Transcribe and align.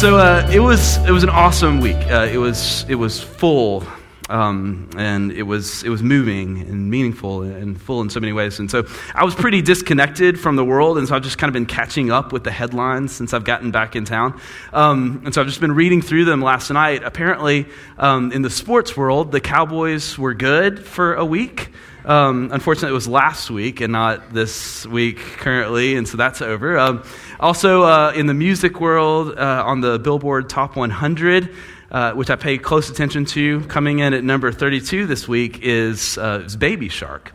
So 0.00 0.16
uh, 0.16 0.48
it 0.50 0.60
was 0.60 0.96
it 1.04 1.10
was 1.10 1.24
an 1.24 1.28
awesome 1.28 1.78
week. 1.78 1.98
Uh, 2.10 2.26
it 2.32 2.38
was 2.38 2.86
it 2.88 2.94
was 2.94 3.22
full, 3.22 3.86
um, 4.30 4.88
and 4.96 5.30
it 5.30 5.42
was 5.42 5.84
it 5.84 5.90
was 5.90 6.02
moving 6.02 6.58
and 6.62 6.88
meaningful 6.88 7.42
and 7.42 7.78
full 7.78 8.00
in 8.00 8.08
so 8.08 8.18
many 8.18 8.32
ways. 8.32 8.58
And 8.58 8.70
so 8.70 8.86
I 9.14 9.24
was 9.24 9.34
pretty 9.34 9.60
disconnected 9.60 10.40
from 10.40 10.56
the 10.56 10.64
world, 10.64 10.96
and 10.96 11.06
so 11.06 11.14
I've 11.14 11.22
just 11.22 11.36
kind 11.36 11.50
of 11.50 11.52
been 11.52 11.66
catching 11.66 12.10
up 12.10 12.32
with 12.32 12.44
the 12.44 12.50
headlines 12.50 13.12
since 13.12 13.34
I've 13.34 13.44
gotten 13.44 13.72
back 13.72 13.94
in 13.94 14.06
town. 14.06 14.40
Um, 14.72 15.20
and 15.26 15.34
so 15.34 15.42
I've 15.42 15.48
just 15.48 15.60
been 15.60 15.74
reading 15.74 16.00
through 16.00 16.24
them 16.24 16.40
last 16.40 16.70
night. 16.70 17.02
Apparently, 17.04 17.66
um, 17.98 18.32
in 18.32 18.40
the 18.40 18.48
sports 18.48 18.96
world, 18.96 19.32
the 19.32 19.40
Cowboys 19.42 20.16
were 20.16 20.32
good 20.32 20.82
for 20.82 21.12
a 21.12 21.26
week. 21.26 21.68
Um, 22.04 22.50
unfortunately, 22.52 22.90
it 22.90 22.94
was 22.94 23.08
last 23.08 23.50
week 23.50 23.80
and 23.80 23.92
not 23.92 24.32
this 24.32 24.86
week 24.86 25.18
currently, 25.18 25.96
and 25.96 26.08
so 26.08 26.16
that's 26.16 26.42
over. 26.42 26.78
Um, 26.78 27.04
also, 27.38 27.82
uh, 27.82 28.12
in 28.14 28.26
the 28.26 28.34
music 28.34 28.80
world, 28.80 29.36
uh, 29.36 29.64
on 29.66 29.80
the 29.80 29.98
Billboard 29.98 30.48
Top 30.48 30.76
100, 30.76 31.54
uh, 31.90 32.12
which 32.12 32.30
I 32.30 32.36
pay 32.36 32.58
close 32.58 32.88
attention 32.88 33.24
to, 33.26 33.60
coming 33.62 33.98
in 33.98 34.14
at 34.14 34.24
number 34.24 34.52
32 34.52 35.06
this 35.06 35.26
week 35.26 35.60
is, 35.62 36.18
uh, 36.18 36.42
is 36.46 36.56
Baby 36.56 36.88
Shark. 36.88 37.32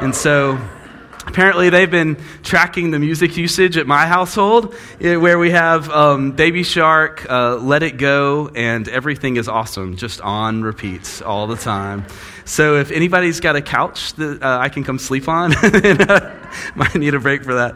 And 0.00 0.14
so 0.14 0.58
apparently 1.26 1.70
they've 1.70 1.90
been 1.90 2.16
tracking 2.42 2.90
the 2.90 2.98
music 2.98 3.36
usage 3.36 3.76
at 3.76 3.86
my 3.86 4.06
household 4.06 4.74
eh, 5.00 5.16
where 5.16 5.38
we 5.38 5.50
have 5.50 5.90
um, 5.90 6.32
baby 6.32 6.62
shark 6.62 7.26
uh, 7.30 7.56
let 7.56 7.82
it 7.82 7.96
go 7.96 8.48
and 8.54 8.88
everything 8.88 9.36
is 9.36 9.48
awesome 9.48 9.96
just 9.96 10.20
on 10.20 10.62
repeats 10.62 11.22
all 11.22 11.46
the 11.46 11.56
time 11.56 12.04
so 12.44 12.76
if 12.76 12.90
anybody's 12.90 13.40
got 13.40 13.56
a 13.56 13.62
couch 13.62 14.12
that 14.14 14.42
uh, 14.42 14.58
i 14.60 14.68
can 14.68 14.84
come 14.84 14.98
sleep 14.98 15.28
on 15.28 15.50
might 16.74 16.94
need 16.94 17.14
a 17.14 17.20
break 17.20 17.44
for 17.44 17.54
that. 17.54 17.74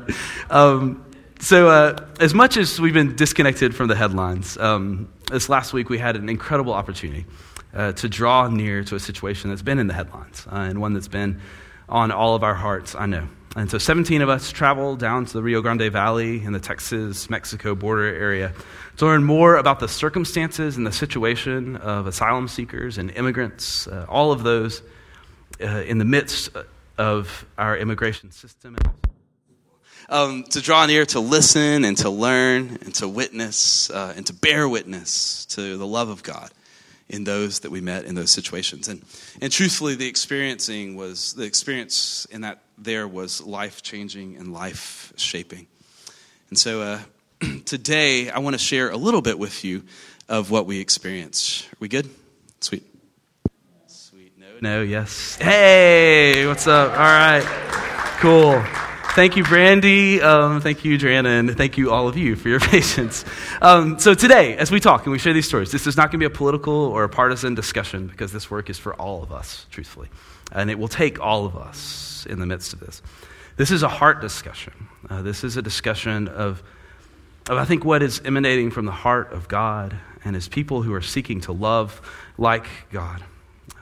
Um, 0.51 1.05
so 1.41 1.69
uh, 1.69 2.05
as 2.21 2.35
much 2.35 2.57
as 2.57 2.81
we've 2.81 2.95
been 2.95 3.15
disconnected 3.15 3.75
from 3.75 3.89
the 3.89 3.97
headlines 3.97 4.57
um, 4.59 5.09
this 5.31 5.49
last 5.49 5.73
week 5.73 5.89
we 5.89 5.99
had 5.99 6.17
an 6.17 6.29
incredible 6.29 6.73
opportunity 6.73 7.27
uh, 7.75 7.93
to 7.93 8.09
draw 8.09 8.49
near 8.49 8.83
to 8.85 8.95
a 8.95 9.01
situation 9.01 9.51
that's 9.51 9.63
been 9.63 9.79
in 9.79 9.87
the 9.87 9.95
headlines 9.95 10.47
uh, 10.51 10.57
and 10.57 10.81
one 10.81 10.95
that's 10.95 11.09
been 11.09 11.41
on 11.89 12.11
all 12.11 12.35
of 12.35 12.43
our 12.43 12.55
hearts 12.55 12.95
i 12.95 13.07
know 13.07 13.29
and 13.57 13.69
so 13.71 13.79
17 13.79 14.23
of 14.23 14.29
us 14.29 14.53
traveled 14.53 15.01
down 15.01 15.25
to 15.25 15.33
the 15.33 15.43
Rio 15.43 15.61
Grande 15.63 15.91
Valley 15.91 16.45
in 16.45 16.53
the 16.53 16.61
Texas 16.61 17.29
Mexico 17.29 17.75
border 17.75 18.05
area 18.05 18.53
to 18.99 19.07
learn 19.07 19.25
more 19.25 19.57
about 19.57 19.81
the 19.81 19.89
circumstances 19.89 20.77
and 20.77 20.87
the 20.87 20.93
situation 20.93 21.77
of 21.77 22.07
asylum 22.07 22.47
seekers 22.47 22.99
and 22.99 23.11
immigrants, 23.13 23.89
uh, 23.89 24.07
all 24.09 24.33
of 24.33 24.43
those 24.45 24.83
uh, 25.61 25.67
in 25.67 25.99
the 25.99 26.05
midst 26.05 26.51
of 26.99 27.47
our 27.57 27.77
immigration 27.77 28.31
system. 28.31 28.77
Um, 30.11 30.45
to 30.51 30.61
draw 30.61 30.87
near, 30.87 31.05
to 31.07 31.21
listen, 31.21 31.85
and 31.85 31.97
to 31.99 32.11
learn, 32.11 32.79
and 32.83 32.95
to 32.95 33.09
witness, 33.09 33.91
uh, 33.91 34.15
and 34.17 34.25
to 34.27 34.33
bear 34.33 34.69
witness 34.69 35.47
to 35.47 35.77
the 35.77 35.87
love 35.87 36.11
of 36.11 36.23
God 36.23 36.51
in 37.09 37.25
those 37.25 37.61
that 37.61 37.71
we 37.71 37.81
met 37.81 38.05
in 38.05 38.15
those 38.15 38.31
situations. 38.31 38.89
And, 38.89 39.03
and 39.41 39.51
truthfully, 39.51 39.95
the 39.95 40.07
experiencing 40.07 40.97
was 40.97 41.35
the 41.35 41.45
experience 41.45 42.27
in 42.31 42.43
that 42.43 42.61
there 42.77 43.09
was 43.09 43.41
life 43.41 43.83
changing 43.83 44.37
and 44.37 44.53
life 44.53 45.13
shaping. 45.17 45.67
And 46.51 46.59
so 46.59 46.83
uh, 46.83 46.99
today, 47.65 48.31
I 48.31 48.39
want 48.41 48.55
to 48.55 48.59
share 48.59 48.91
a 48.91 48.97
little 48.97 49.23
bit 49.23 49.39
with 49.39 49.65
you 49.65 49.85
of 50.29 50.51
what 50.51 50.67
we 50.67 50.81
experienced. 50.81 51.67
Are 51.67 51.77
we 51.81 51.89
good? 51.89 52.09
Sweet. 52.61 52.85
Sweet. 53.87 54.33
No, 54.39 54.47
no, 54.61 54.83
yes. 54.83 55.37
Hey, 55.37 56.47
what's 56.47 56.67
up? 56.67 56.91
All 56.91 56.97
right. 56.99 57.45
Cool. 58.21 58.63
Thank 59.19 59.37
you, 59.37 59.43
Brandy. 59.43 60.23
Um, 60.23 60.61
thank 60.61 60.85
you, 60.85 60.97
Joanna, 60.97 61.31
and 61.31 61.57
thank 61.57 61.77
you, 61.77 61.91
all 61.91 62.07
of 62.07 62.17
you, 62.17 62.37
for 62.37 62.49
your 62.49 62.61
patience. 62.77 63.25
Um, 63.61 63.99
so, 63.99 64.15
today, 64.15 64.57
as 64.57 64.71
we 64.71 64.79
talk 64.79 65.07
and 65.07 65.11
we 65.11 65.19
share 65.19 65.33
these 65.33 65.49
stories, 65.49 65.73
this 65.73 65.89
is 65.89 65.97
not 65.97 66.13
going 66.13 66.13
to 66.13 66.19
be 66.19 66.25
a 66.25 66.31
political 66.31 66.73
or 66.73 67.03
a 67.03 67.09
partisan 67.09 67.57
discussion 67.57 68.07
because 68.07 68.31
this 68.31 68.49
work 68.49 68.71
is 68.71 68.79
for 68.79 68.95
all 68.95 69.25
of 69.25 69.33
us, 69.33 69.67
truthfully. 69.73 70.09
And 70.53 70.71
it 70.71 70.79
will 70.79 70.87
take 70.87 71.19
all 71.19 71.47
of 71.47 71.57
us 71.57 72.27
in 72.31 72.39
the 72.39 72.47
midst 72.47 72.73
of 72.73 72.79
this. 72.79 73.03
This 73.57 73.73
is 73.73 73.83
a 73.83 73.89
heart 73.89 74.21
discussion. 74.21 74.87
Uh, 75.11 75.23
this 75.23 75.43
is 75.43 75.57
a 75.57 75.63
discussion 75.63 76.29
of, 76.29 76.63
of, 77.51 77.59
I 77.59 77.65
think, 77.65 77.85
what 77.85 78.05
is 78.05 78.23
emanating 78.25 78.71
from 78.71 78.85
the 78.85 78.93
heart 78.93 79.33
of 79.33 79.49
God 79.49 79.97
and 80.25 80.37
his 80.37 80.47
people 80.47 80.83
who 80.83 80.95
are 80.95 81.03
seeking 81.03 81.41
to 81.41 81.51
love 81.51 82.01
like 82.39 82.69
God, 82.93 83.25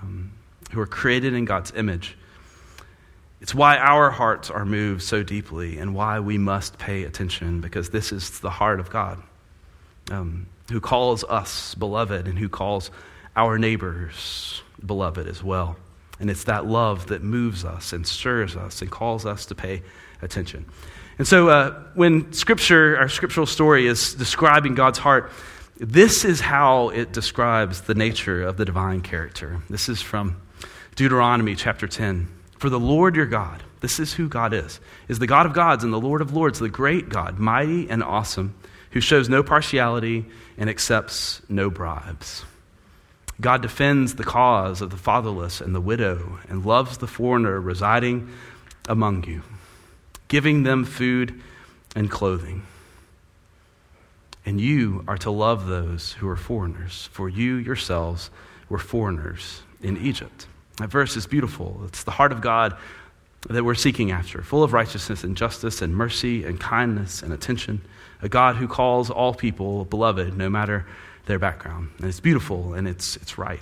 um, 0.00 0.32
who 0.70 0.80
are 0.80 0.86
created 0.86 1.34
in 1.34 1.44
God's 1.44 1.74
image 1.76 2.16
it's 3.40 3.54
why 3.54 3.76
our 3.76 4.10
hearts 4.10 4.50
are 4.50 4.64
moved 4.64 5.02
so 5.02 5.22
deeply 5.22 5.78
and 5.78 5.94
why 5.94 6.20
we 6.20 6.38
must 6.38 6.78
pay 6.78 7.04
attention 7.04 7.60
because 7.60 7.90
this 7.90 8.12
is 8.12 8.40
the 8.40 8.50
heart 8.50 8.80
of 8.80 8.90
God 8.90 9.22
um, 10.10 10.46
who 10.70 10.80
calls 10.80 11.22
us 11.24 11.74
beloved 11.74 12.26
and 12.26 12.38
who 12.38 12.48
calls 12.48 12.90
our 13.36 13.58
neighbors 13.58 14.62
beloved 14.84 15.26
as 15.28 15.42
well. 15.42 15.76
And 16.18 16.30
it's 16.30 16.44
that 16.44 16.66
love 16.66 17.08
that 17.08 17.22
moves 17.22 17.64
us 17.64 17.92
and 17.92 18.06
stirs 18.06 18.56
us 18.56 18.80
and 18.80 18.90
calls 18.90 19.26
us 19.26 19.44
to 19.46 19.54
pay 19.54 19.82
attention. 20.22 20.64
And 21.18 21.28
so 21.28 21.48
uh, 21.48 21.82
when 21.94 22.32
Scripture, 22.32 22.96
our 22.98 23.08
scriptural 23.08 23.46
story, 23.46 23.86
is 23.86 24.14
describing 24.14 24.74
God's 24.74 24.98
heart, 24.98 25.30
this 25.78 26.24
is 26.24 26.40
how 26.40 26.88
it 26.88 27.12
describes 27.12 27.82
the 27.82 27.94
nature 27.94 28.42
of 28.42 28.56
the 28.56 28.64
divine 28.64 29.02
character. 29.02 29.60
This 29.68 29.90
is 29.90 30.00
from 30.00 30.40
Deuteronomy 30.94 31.54
chapter 31.54 31.86
10. 31.86 32.35
For 32.58 32.70
the 32.70 32.80
Lord 32.80 33.16
your 33.16 33.26
God, 33.26 33.62
this 33.80 34.00
is 34.00 34.14
who 34.14 34.28
God 34.28 34.52
is, 34.52 34.80
is 35.08 35.18
the 35.18 35.26
God 35.26 35.46
of 35.46 35.52
gods 35.52 35.84
and 35.84 35.92
the 35.92 36.00
Lord 36.00 36.20
of 36.20 36.34
lords, 36.34 36.58
the 36.58 36.68
great 36.68 37.08
God, 37.08 37.38
mighty 37.38 37.88
and 37.90 38.02
awesome, 38.02 38.54
who 38.92 39.00
shows 39.00 39.28
no 39.28 39.42
partiality 39.42 40.24
and 40.56 40.70
accepts 40.70 41.42
no 41.48 41.68
bribes. 41.68 42.44
God 43.40 43.60
defends 43.60 44.14
the 44.14 44.24
cause 44.24 44.80
of 44.80 44.90
the 44.90 44.96
fatherless 44.96 45.60
and 45.60 45.74
the 45.74 45.80
widow 45.80 46.38
and 46.48 46.64
loves 46.64 46.98
the 46.98 47.06
foreigner 47.06 47.60
residing 47.60 48.30
among 48.88 49.24
you, 49.24 49.42
giving 50.28 50.62
them 50.62 50.84
food 50.84 51.42
and 51.94 52.10
clothing. 52.10 52.62
And 54.46 54.60
you 54.60 55.04
are 55.06 55.18
to 55.18 55.30
love 55.30 55.66
those 55.66 56.12
who 56.12 56.28
are 56.28 56.36
foreigners, 56.36 57.10
for 57.12 57.28
you 57.28 57.56
yourselves 57.56 58.30
were 58.70 58.78
foreigners 58.78 59.62
in 59.82 59.98
Egypt. 59.98 60.46
That 60.78 60.88
verse 60.88 61.16
is 61.16 61.26
beautiful. 61.26 61.82
It's 61.86 62.04
the 62.04 62.10
heart 62.10 62.32
of 62.32 62.40
God 62.40 62.76
that 63.48 63.64
we're 63.64 63.74
seeking 63.74 64.10
after, 64.10 64.42
full 64.42 64.62
of 64.62 64.72
righteousness 64.72 65.24
and 65.24 65.36
justice 65.36 65.80
and 65.80 65.94
mercy 65.94 66.44
and 66.44 66.58
kindness 66.58 67.22
and 67.22 67.32
attention. 67.32 67.80
A 68.22 68.28
God 68.28 68.56
who 68.56 68.66
calls 68.66 69.10
all 69.10 69.34
people 69.34 69.84
beloved, 69.84 70.36
no 70.36 70.48
matter 70.48 70.86
their 71.26 71.38
background. 71.38 71.90
And 71.98 72.08
it's 72.08 72.20
beautiful 72.20 72.74
and 72.74 72.88
it's, 72.88 73.16
it's 73.16 73.38
right. 73.38 73.60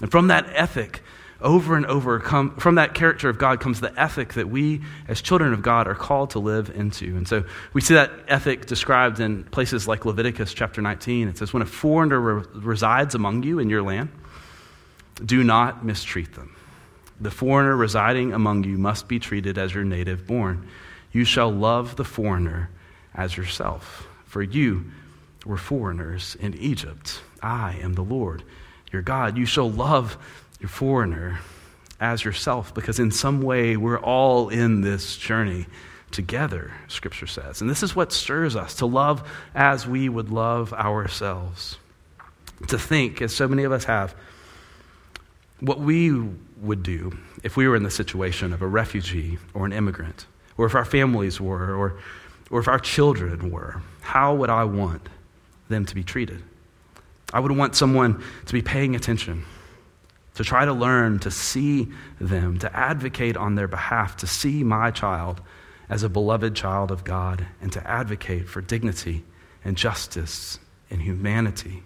And 0.00 0.10
from 0.10 0.28
that 0.28 0.46
ethic, 0.52 1.02
over 1.40 1.76
and 1.76 1.84
over, 1.86 2.20
come, 2.20 2.54
from 2.56 2.76
that 2.76 2.94
character 2.94 3.28
of 3.28 3.38
God 3.38 3.60
comes 3.60 3.80
the 3.80 3.92
ethic 4.00 4.34
that 4.34 4.48
we, 4.48 4.80
as 5.08 5.20
children 5.20 5.52
of 5.52 5.62
God, 5.62 5.88
are 5.88 5.94
called 5.94 6.30
to 6.30 6.38
live 6.38 6.70
into. 6.74 7.16
And 7.16 7.26
so 7.26 7.44
we 7.72 7.80
see 7.80 7.94
that 7.94 8.10
ethic 8.28 8.66
described 8.66 9.20
in 9.20 9.44
places 9.44 9.88
like 9.88 10.04
Leviticus 10.04 10.54
chapter 10.54 10.80
19. 10.80 11.28
It 11.28 11.38
says, 11.38 11.52
When 11.52 11.62
a 11.62 11.66
foreigner 11.66 12.20
re- 12.20 12.44
resides 12.54 13.14
among 13.14 13.42
you 13.42 13.58
in 13.58 13.68
your 13.68 13.82
land, 13.82 14.10
do 15.24 15.44
not 15.44 15.84
mistreat 15.84 16.34
them. 16.34 16.56
The 17.20 17.30
foreigner 17.30 17.76
residing 17.76 18.32
among 18.32 18.64
you 18.64 18.78
must 18.78 19.08
be 19.08 19.18
treated 19.18 19.58
as 19.58 19.74
your 19.74 19.84
native 19.84 20.26
born. 20.26 20.66
You 21.12 21.24
shall 21.24 21.50
love 21.50 21.96
the 21.96 22.04
foreigner 22.04 22.70
as 23.14 23.36
yourself, 23.36 24.08
for 24.24 24.42
you 24.42 24.90
were 25.44 25.58
foreigners 25.58 26.36
in 26.40 26.54
Egypt. 26.54 27.20
I 27.42 27.78
am 27.82 27.94
the 27.94 28.02
Lord 28.02 28.42
your 28.92 29.02
God. 29.02 29.36
You 29.36 29.46
shall 29.46 29.70
love 29.70 30.16
your 30.60 30.68
foreigner 30.68 31.40
as 32.00 32.24
yourself, 32.24 32.74
because 32.74 32.98
in 32.98 33.10
some 33.10 33.42
way 33.42 33.76
we're 33.76 34.00
all 34.00 34.48
in 34.48 34.80
this 34.80 35.16
journey 35.16 35.66
together, 36.10 36.72
Scripture 36.88 37.26
says. 37.26 37.60
And 37.60 37.70
this 37.70 37.82
is 37.82 37.96
what 37.96 38.12
stirs 38.12 38.54
us 38.54 38.74
to 38.76 38.86
love 38.86 39.28
as 39.54 39.86
we 39.86 40.08
would 40.08 40.30
love 40.30 40.72
ourselves. 40.72 41.78
To 42.68 42.78
think, 42.78 43.22
as 43.22 43.34
so 43.34 43.48
many 43.48 43.64
of 43.64 43.72
us 43.72 43.84
have, 43.84 44.14
what 45.62 45.78
we 45.78 46.10
would 46.60 46.82
do 46.82 47.16
if 47.44 47.56
we 47.56 47.68
were 47.68 47.76
in 47.76 47.84
the 47.84 47.90
situation 47.90 48.52
of 48.52 48.62
a 48.62 48.66
refugee 48.66 49.38
or 49.54 49.64
an 49.64 49.72
immigrant, 49.72 50.26
or 50.56 50.66
if 50.66 50.74
our 50.74 50.84
families 50.84 51.40
were, 51.40 51.72
or, 51.72 51.98
or 52.50 52.58
if 52.58 52.66
our 52.66 52.80
children 52.80 53.48
were. 53.50 53.80
How 54.00 54.34
would 54.34 54.50
I 54.50 54.64
want 54.64 55.08
them 55.68 55.86
to 55.86 55.94
be 55.94 56.02
treated? 56.02 56.42
I 57.32 57.38
would 57.38 57.52
want 57.52 57.76
someone 57.76 58.22
to 58.44 58.52
be 58.52 58.60
paying 58.60 58.96
attention, 58.96 59.44
to 60.34 60.42
try 60.42 60.64
to 60.64 60.72
learn, 60.72 61.20
to 61.20 61.30
see 61.30 61.88
them, 62.20 62.58
to 62.58 62.76
advocate 62.76 63.36
on 63.36 63.54
their 63.54 63.68
behalf, 63.68 64.16
to 64.18 64.26
see 64.26 64.64
my 64.64 64.90
child 64.90 65.40
as 65.88 66.02
a 66.02 66.08
beloved 66.08 66.56
child 66.56 66.90
of 66.90 67.04
God, 67.04 67.46
and 67.60 67.70
to 67.72 67.86
advocate 67.88 68.48
for 68.48 68.60
dignity 68.60 69.22
and 69.64 69.76
justice 69.76 70.58
and 70.90 71.00
humanity 71.00 71.84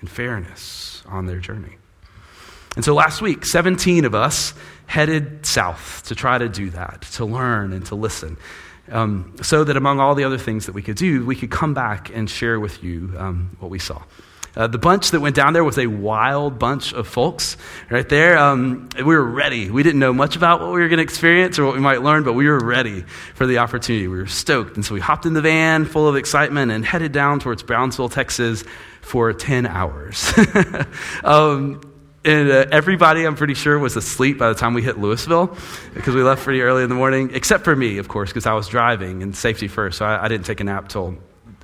and 0.00 0.10
fairness 0.10 1.04
on 1.06 1.26
their 1.26 1.38
journey. 1.38 1.76
And 2.74 2.84
so 2.84 2.94
last 2.94 3.20
week, 3.20 3.44
17 3.44 4.04
of 4.04 4.14
us 4.14 4.54
headed 4.86 5.44
south 5.44 6.02
to 6.06 6.14
try 6.14 6.38
to 6.38 6.48
do 6.48 6.70
that, 6.70 7.02
to 7.12 7.24
learn 7.24 7.72
and 7.72 7.84
to 7.86 7.94
listen. 7.94 8.36
um, 8.90 9.34
so 9.42 9.64
that 9.64 9.76
among 9.76 10.00
all 10.00 10.14
the 10.14 10.24
other 10.24 10.38
things 10.38 10.66
that 10.66 10.72
we 10.72 10.82
could 10.82 10.96
do, 10.96 11.24
we 11.24 11.36
could 11.36 11.50
come 11.50 11.74
back 11.74 12.10
and 12.14 12.28
share 12.28 12.58
with 12.58 12.82
you 12.82 13.14
um, 13.16 13.56
what 13.60 13.70
we 13.70 13.78
saw. 13.78 14.02
Uh, 14.54 14.66
the 14.66 14.78
bunch 14.78 15.12
that 15.12 15.20
went 15.20 15.34
down 15.34 15.54
there 15.54 15.64
was 15.64 15.78
a 15.78 15.86
wild 15.86 16.58
bunch 16.58 16.92
of 16.92 17.08
folks 17.08 17.56
right 17.88 18.08
there. 18.08 18.36
Um, 18.36 18.90
we 18.96 19.04
were 19.04 19.24
ready. 19.24 19.70
We 19.70 19.82
didn't 19.82 20.00
know 20.00 20.12
much 20.12 20.36
about 20.36 20.60
what 20.60 20.72
we 20.72 20.80
were 20.80 20.88
going 20.88 20.98
to 20.98 21.02
experience 21.02 21.58
or 21.58 21.64
what 21.64 21.74
we 21.74 21.80
might 21.80 22.02
learn, 22.02 22.22
but 22.22 22.34
we 22.34 22.46
were 22.46 22.58
ready 22.58 23.02
for 23.34 23.46
the 23.46 23.58
opportunity. 23.58 24.08
We 24.08 24.18
were 24.18 24.26
stoked. 24.26 24.76
And 24.76 24.84
so 24.84 24.92
we 24.92 25.00
hopped 25.00 25.24
in 25.24 25.32
the 25.32 25.40
van 25.40 25.86
full 25.86 26.06
of 26.06 26.16
excitement 26.16 26.70
and 26.70 26.84
headed 26.84 27.12
down 27.12 27.40
towards 27.40 27.62
Brownsville, 27.62 28.10
Texas 28.10 28.62
for 29.00 29.32
10 29.32 29.64
hours. 29.64 30.34
um, 31.24 31.80
and 32.24 32.50
uh, 32.50 32.66
everybody, 32.70 33.24
I'm 33.24 33.34
pretty 33.34 33.54
sure, 33.54 33.78
was 33.78 33.96
asleep 33.96 34.38
by 34.38 34.48
the 34.48 34.54
time 34.54 34.74
we 34.74 34.82
hit 34.82 34.96
Lewisville 34.96 35.58
because 35.94 36.14
we 36.14 36.22
left 36.22 36.44
pretty 36.44 36.62
early 36.62 36.82
in 36.82 36.88
the 36.88 36.94
morning, 36.94 37.30
except 37.34 37.64
for 37.64 37.74
me, 37.74 37.98
of 37.98 38.08
course, 38.08 38.30
because 38.30 38.46
I 38.46 38.52
was 38.52 38.68
driving 38.68 39.22
and 39.22 39.34
safety 39.34 39.66
first. 39.66 39.98
So 39.98 40.04
I, 40.04 40.24
I 40.24 40.28
didn't 40.28 40.46
take 40.46 40.60
a 40.60 40.64
nap 40.64 40.88
till 40.88 41.18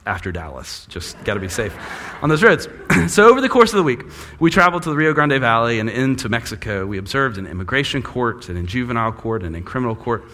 after 0.05 0.33
Dallas. 0.33 0.87
Just 0.87 1.23
got 1.25 1.35
to 1.35 1.41
be 1.41 1.49
safe 1.49 1.77
on 2.23 2.29
those 2.29 2.43
roads. 2.43 2.67
so, 3.09 3.29
over 3.29 3.41
the 3.41 3.49
course 3.49 3.73
of 3.73 3.77
the 3.77 3.83
week, 3.83 4.03
we 4.41 4.51
traveled 4.51 4.83
to 4.85 4.91
the 4.91 4.97
Rio 4.97 5.13
Grande 5.13 5.39
Valley 5.41 5.79
and 5.79 5.89
into 5.89 6.29
Mexico. 6.29 6.87
We 6.87 6.99
observed 6.99 7.39
in 7.39 7.47
immigration 7.47 8.03
court 8.03 8.49
and 8.49 8.59
in 8.59 8.67
juvenile 8.67 9.13
court 9.13 9.45
and 9.45 9.55
in 9.55 9.63
criminal 9.63 9.95
court. 9.95 10.25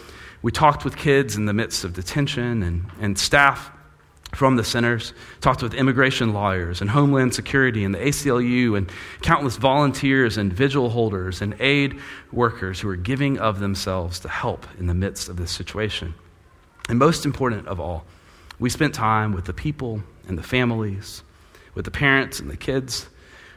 We 0.41 0.51
talked 0.51 0.85
with 0.85 0.95
kids 0.95 1.35
in 1.35 1.45
the 1.45 1.53
midst 1.53 1.83
of 1.83 1.93
detention 1.93 2.63
and, 2.63 2.85
and 2.99 3.17
staff 3.17 3.71
from 4.35 4.57
the 4.57 4.63
centers, 4.63 5.13
talked 5.39 5.63
with 5.63 5.73
immigration 5.73 6.33
lawyers 6.33 6.81
and 6.81 6.89
Homeland 6.89 7.33
Security 7.33 7.83
and 7.83 7.95
the 7.95 7.99
ACLU 7.99 8.77
and 8.77 8.91
countless 9.21 9.55
volunteers 9.55 10.37
and 10.37 10.51
vigil 10.51 10.89
holders 10.89 11.41
and 11.41 11.55
aid 11.59 11.99
workers 12.31 12.79
who 12.79 12.89
are 12.89 12.97
giving 12.97 13.39
of 13.39 13.59
themselves 13.59 14.19
to 14.19 14.29
help 14.29 14.67
in 14.77 14.87
the 14.87 14.93
midst 14.93 15.29
of 15.29 15.37
this 15.37 15.51
situation. 15.51 16.13
And 16.89 16.99
most 16.99 17.25
important 17.25 17.67
of 17.67 17.79
all, 17.79 18.05
we 18.59 18.69
spent 18.69 18.93
time 18.93 19.31
with 19.31 19.45
the 19.45 19.53
people 19.53 20.03
and 20.27 20.37
the 20.37 20.43
families, 20.43 21.23
with 21.73 21.85
the 21.85 21.91
parents 21.91 22.39
and 22.39 22.49
the 22.49 22.57
kids 22.57 23.07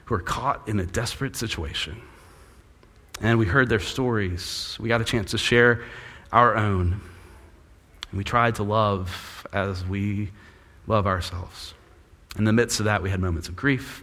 who 0.05 0.15
are 0.15 0.21
caught 0.21 0.69
in 0.69 0.81
a 0.81 0.87
desperate 0.87 1.37
situation. 1.37 2.01
And 3.21 3.39
we 3.39 3.47
heard 3.47 3.69
their 3.69 3.81
stories. 3.81 4.77
We 4.81 4.89
got 4.89 5.01
a 5.01 5.05
chance 5.05 5.33
to 5.33 5.39
share 5.39 5.83
our 6.33 6.57
own. 6.57 7.01
And 8.11 8.19
we 8.19 8.25
tried 8.25 8.55
to 8.57 8.63
love 8.63 9.47
as 9.53 9.85
we 9.85 10.31
love 10.89 11.07
ourselves. 11.07 11.75
In 12.37 12.45
the 12.45 12.53
midst 12.53 12.81
of 12.81 12.85
that, 12.87 13.03
we 13.03 13.11
had 13.11 13.21
moments 13.21 13.49
of 13.49 13.55
grief 13.55 14.03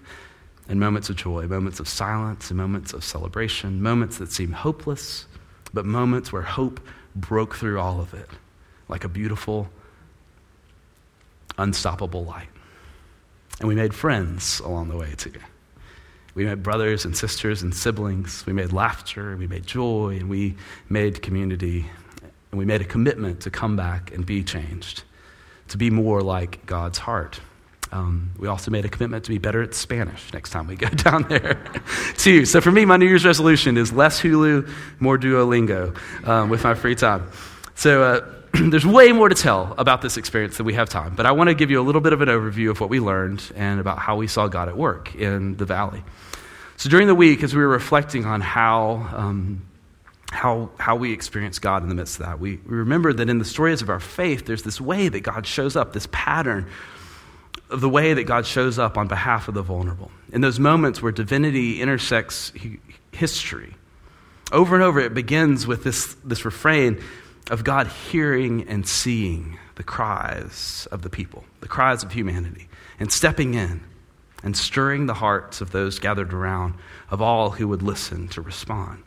and 0.69 0.79
moments 0.79 1.09
of 1.09 1.15
joy, 1.15 1.47
moments 1.47 1.79
of 1.79 1.87
silence 1.87 2.49
and 2.49 2.57
moments 2.57 2.93
of 2.93 3.03
celebration, 3.03 3.81
moments 3.81 4.17
that 4.17 4.31
seemed 4.31 4.53
hopeless, 4.53 5.25
but 5.73 5.85
moments 5.85 6.31
where 6.31 6.41
hope 6.41 6.79
broke 7.15 7.55
through 7.55 7.79
all 7.79 7.99
of 7.99 8.13
it 8.13 8.29
like 8.87 9.03
a 9.03 9.09
beautiful 9.09 9.69
unstoppable 11.57 12.23
light. 12.25 12.49
And 13.59 13.69
we 13.69 13.75
made 13.75 13.93
friends 13.93 14.59
along 14.59 14.89
the 14.89 14.97
way, 14.97 15.13
too. 15.17 15.33
We 16.33 16.45
made 16.45 16.61
brothers 16.61 17.05
and 17.05 17.15
sisters 17.15 17.61
and 17.61 17.73
siblings. 17.73 18.45
We 18.45 18.51
made 18.51 18.73
laughter, 18.73 19.37
we 19.37 19.47
made 19.47 19.65
joy, 19.65 20.17
and 20.19 20.29
we 20.29 20.55
made 20.89 21.21
community. 21.21 21.85
And 22.51 22.59
we 22.59 22.65
made 22.65 22.81
a 22.81 22.85
commitment 22.85 23.41
to 23.41 23.49
come 23.49 23.75
back 23.75 24.13
and 24.13 24.25
be 24.25 24.43
changed, 24.43 25.03
to 25.69 25.77
be 25.77 25.89
more 25.89 26.21
like 26.21 26.65
God's 26.65 26.97
heart. 26.97 27.39
Um, 27.91 28.31
we 28.37 28.47
also 28.47 28.71
made 28.71 28.83
a 28.83 28.89
commitment 28.89 29.23
to 29.25 29.29
be 29.29 29.37
better 29.37 29.61
at 29.61 29.73
Spanish 29.73 30.33
next 30.33 30.49
time 30.49 30.67
we 30.67 30.75
go 30.75 30.89
down 30.89 31.23
there, 31.23 31.63
too. 32.17 32.45
So 32.45 32.61
for 32.61 32.71
me, 32.71 32.85
my 32.85 32.97
New 32.97 33.05
Year's 33.05 33.25
resolution 33.25 33.77
is 33.77 33.93
less 33.93 34.21
Hulu, 34.21 34.69
more 34.99 35.17
Duolingo 35.17 35.97
um, 36.27 36.49
with 36.49 36.63
my 36.63 36.73
free 36.73 36.95
time. 36.95 37.29
So, 37.75 38.03
uh, 38.03 38.31
there's 38.69 38.85
way 38.85 39.11
more 39.11 39.27
to 39.27 39.35
tell 39.35 39.75
about 39.77 40.01
this 40.01 40.17
experience 40.17 40.57
than 40.57 40.65
we 40.65 40.73
have 40.73 40.89
time, 40.89 41.15
but 41.15 41.25
I 41.25 41.31
want 41.33 41.49
to 41.49 41.53
give 41.53 41.71
you 41.71 41.79
a 41.79 41.83
little 41.83 42.01
bit 42.01 42.13
of 42.13 42.21
an 42.21 42.29
overview 42.29 42.69
of 42.69 42.79
what 42.79 42.89
we 42.89 42.99
learned 42.99 43.43
and 43.55 43.79
about 43.79 43.99
how 43.99 44.15
we 44.15 44.27
saw 44.27 44.47
God 44.47 44.69
at 44.69 44.77
work 44.77 45.13
in 45.15 45.57
the 45.57 45.65
valley. 45.65 46.03
So 46.77 46.89
during 46.89 47.07
the 47.07 47.15
week, 47.15 47.43
as 47.43 47.53
we 47.53 47.61
were 47.61 47.67
reflecting 47.67 48.25
on 48.25 48.41
how, 48.41 49.09
um, 49.13 49.65
how, 50.35 50.69
how 50.77 50.95
we 50.95 51.13
experience 51.13 51.59
God 51.59 51.83
in 51.83 51.89
the 51.89 51.95
midst 51.95 52.19
of 52.19 52.25
that, 52.25 52.39
we, 52.39 52.57
we 52.57 52.75
remembered 52.75 53.17
that 53.17 53.29
in 53.29 53.39
the 53.39 53.45
stories 53.45 53.81
of 53.81 53.89
our 53.89 53.99
faith, 53.99 54.45
there's 54.45 54.63
this 54.63 54.79
way 54.79 55.07
that 55.07 55.21
God 55.21 55.47
shows 55.47 55.75
up, 55.75 55.93
this 55.93 56.07
pattern 56.11 56.67
of 57.69 57.81
the 57.81 57.89
way 57.89 58.13
that 58.13 58.23
God 58.25 58.45
shows 58.45 58.77
up 58.77 58.97
on 58.97 59.07
behalf 59.07 59.47
of 59.47 59.53
the 59.53 59.61
vulnerable. 59.61 60.11
In 60.31 60.41
those 60.41 60.59
moments 60.59 61.01
where 61.01 61.11
divinity 61.11 61.81
intersects 61.81 62.51
history, 63.11 63.73
over 64.51 64.75
and 64.75 64.83
over, 64.83 64.99
it 64.99 65.13
begins 65.13 65.65
with 65.65 65.83
this, 65.83 66.15
this 66.23 66.45
refrain 66.45 67.01
of 67.49 67.63
God 67.63 67.87
hearing 67.87 68.67
and 68.67 68.87
seeing 68.87 69.57
the 69.75 69.83
cries 69.83 70.87
of 70.91 71.01
the 71.01 71.09
people, 71.09 71.43
the 71.61 71.67
cries 71.67 72.03
of 72.03 72.11
humanity, 72.11 72.67
and 72.99 73.11
stepping 73.11 73.53
in 73.53 73.81
and 74.43 74.55
stirring 74.55 75.07
the 75.07 75.15
hearts 75.15 75.59
of 75.59 75.71
those 75.71 75.97
gathered 75.97 76.31
around, 76.31 76.75
of 77.09 77.21
all 77.21 77.51
who 77.51 77.67
would 77.67 77.81
listen 77.81 78.27
to 78.27 78.41
respond. 78.41 79.01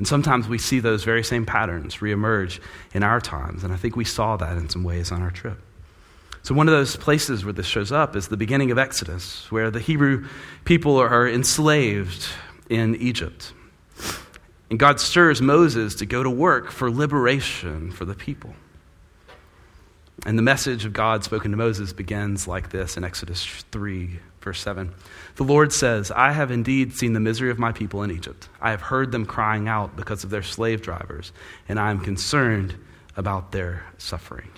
And 0.00 0.08
sometimes 0.08 0.48
we 0.48 0.56
see 0.56 0.80
those 0.80 1.04
very 1.04 1.22
same 1.22 1.44
patterns 1.44 1.96
reemerge 1.96 2.58
in 2.94 3.02
our 3.02 3.20
times, 3.20 3.64
and 3.64 3.70
I 3.70 3.76
think 3.76 3.96
we 3.96 4.04
saw 4.06 4.38
that 4.38 4.56
in 4.56 4.70
some 4.70 4.82
ways 4.82 5.12
on 5.12 5.20
our 5.20 5.30
trip. 5.30 5.60
So, 6.42 6.54
one 6.54 6.68
of 6.68 6.72
those 6.72 6.96
places 6.96 7.44
where 7.44 7.52
this 7.52 7.66
shows 7.66 7.92
up 7.92 8.16
is 8.16 8.28
the 8.28 8.38
beginning 8.38 8.70
of 8.70 8.78
Exodus, 8.78 9.44
where 9.52 9.70
the 9.70 9.78
Hebrew 9.78 10.26
people 10.64 10.96
are 10.96 11.28
enslaved 11.28 12.26
in 12.70 12.96
Egypt. 12.96 13.52
And 14.70 14.78
God 14.78 15.00
stirs 15.00 15.42
Moses 15.42 15.96
to 15.96 16.06
go 16.06 16.22
to 16.22 16.30
work 16.30 16.70
for 16.70 16.90
liberation 16.90 17.90
for 17.90 18.06
the 18.06 18.14
people. 18.14 18.54
And 20.24 20.38
the 20.38 20.42
message 20.42 20.86
of 20.86 20.94
God 20.94 21.24
spoken 21.24 21.50
to 21.50 21.58
Moses 21.58 21.92
begins 21.92 22.48
like 22.48 22.70
this 22.70 22.96
in 22.96 23.04
Exodus 23.04 23.44
3, 23.70 24.18
verse 24.40 24.60
7. 24.60 24.92
The 25.36 25.44
Lord 25.44 25.72
says, 25.72 26.10
I 26.10 26.32
have 26.32 26.50
indeed 26.50 26.94
seen 26.94 27.12
the 27.12 27.20
misery 27.20 27.50
of 27.50 27.58
my 27.58 27.72
people 27.72 28.02
in 28.02 28.10
Egypt. 28.10 28.48
I 28.60 28.70
have 28.70 28.80
heard 28.80 29.12
them 29.12 29.26
crying 29.26 29.68
out 29.68 29.96
because 29.96 30.24
of 30.24 30.30
their 30.30 30.42
slave 30.42 30.82
drivers, 30.82 31.32
and 31.68 31.78
I 31.78 31.90
am 31.90 32.00
concerned 32.00 32.74
about 33.16 33.52
their 33.52 33.84
suffering. 33.98 34.48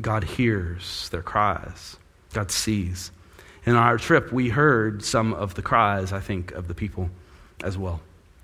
God 0.00 0.24
hears 0.24 1.08
their 1.10 1.22
cries, 1.22 1.96
God 2.32 2.50
sees. 2.50 3.10
In 3.64 3.74
our 3.74 3.98
trip, 3.98 4.30
we 4.32 4.50
heard 4.50 5.04
some 5.04 5.34
of 5.34 5.54
the 5.54 5.62
cries, 5.62 6.12
I 6.12 6.20
think, 6.20 6.52
of 6.52 6.68
the 6.68 6.74
people 6.74 7.10
as 7.64 7.76
well. 7.76 8.00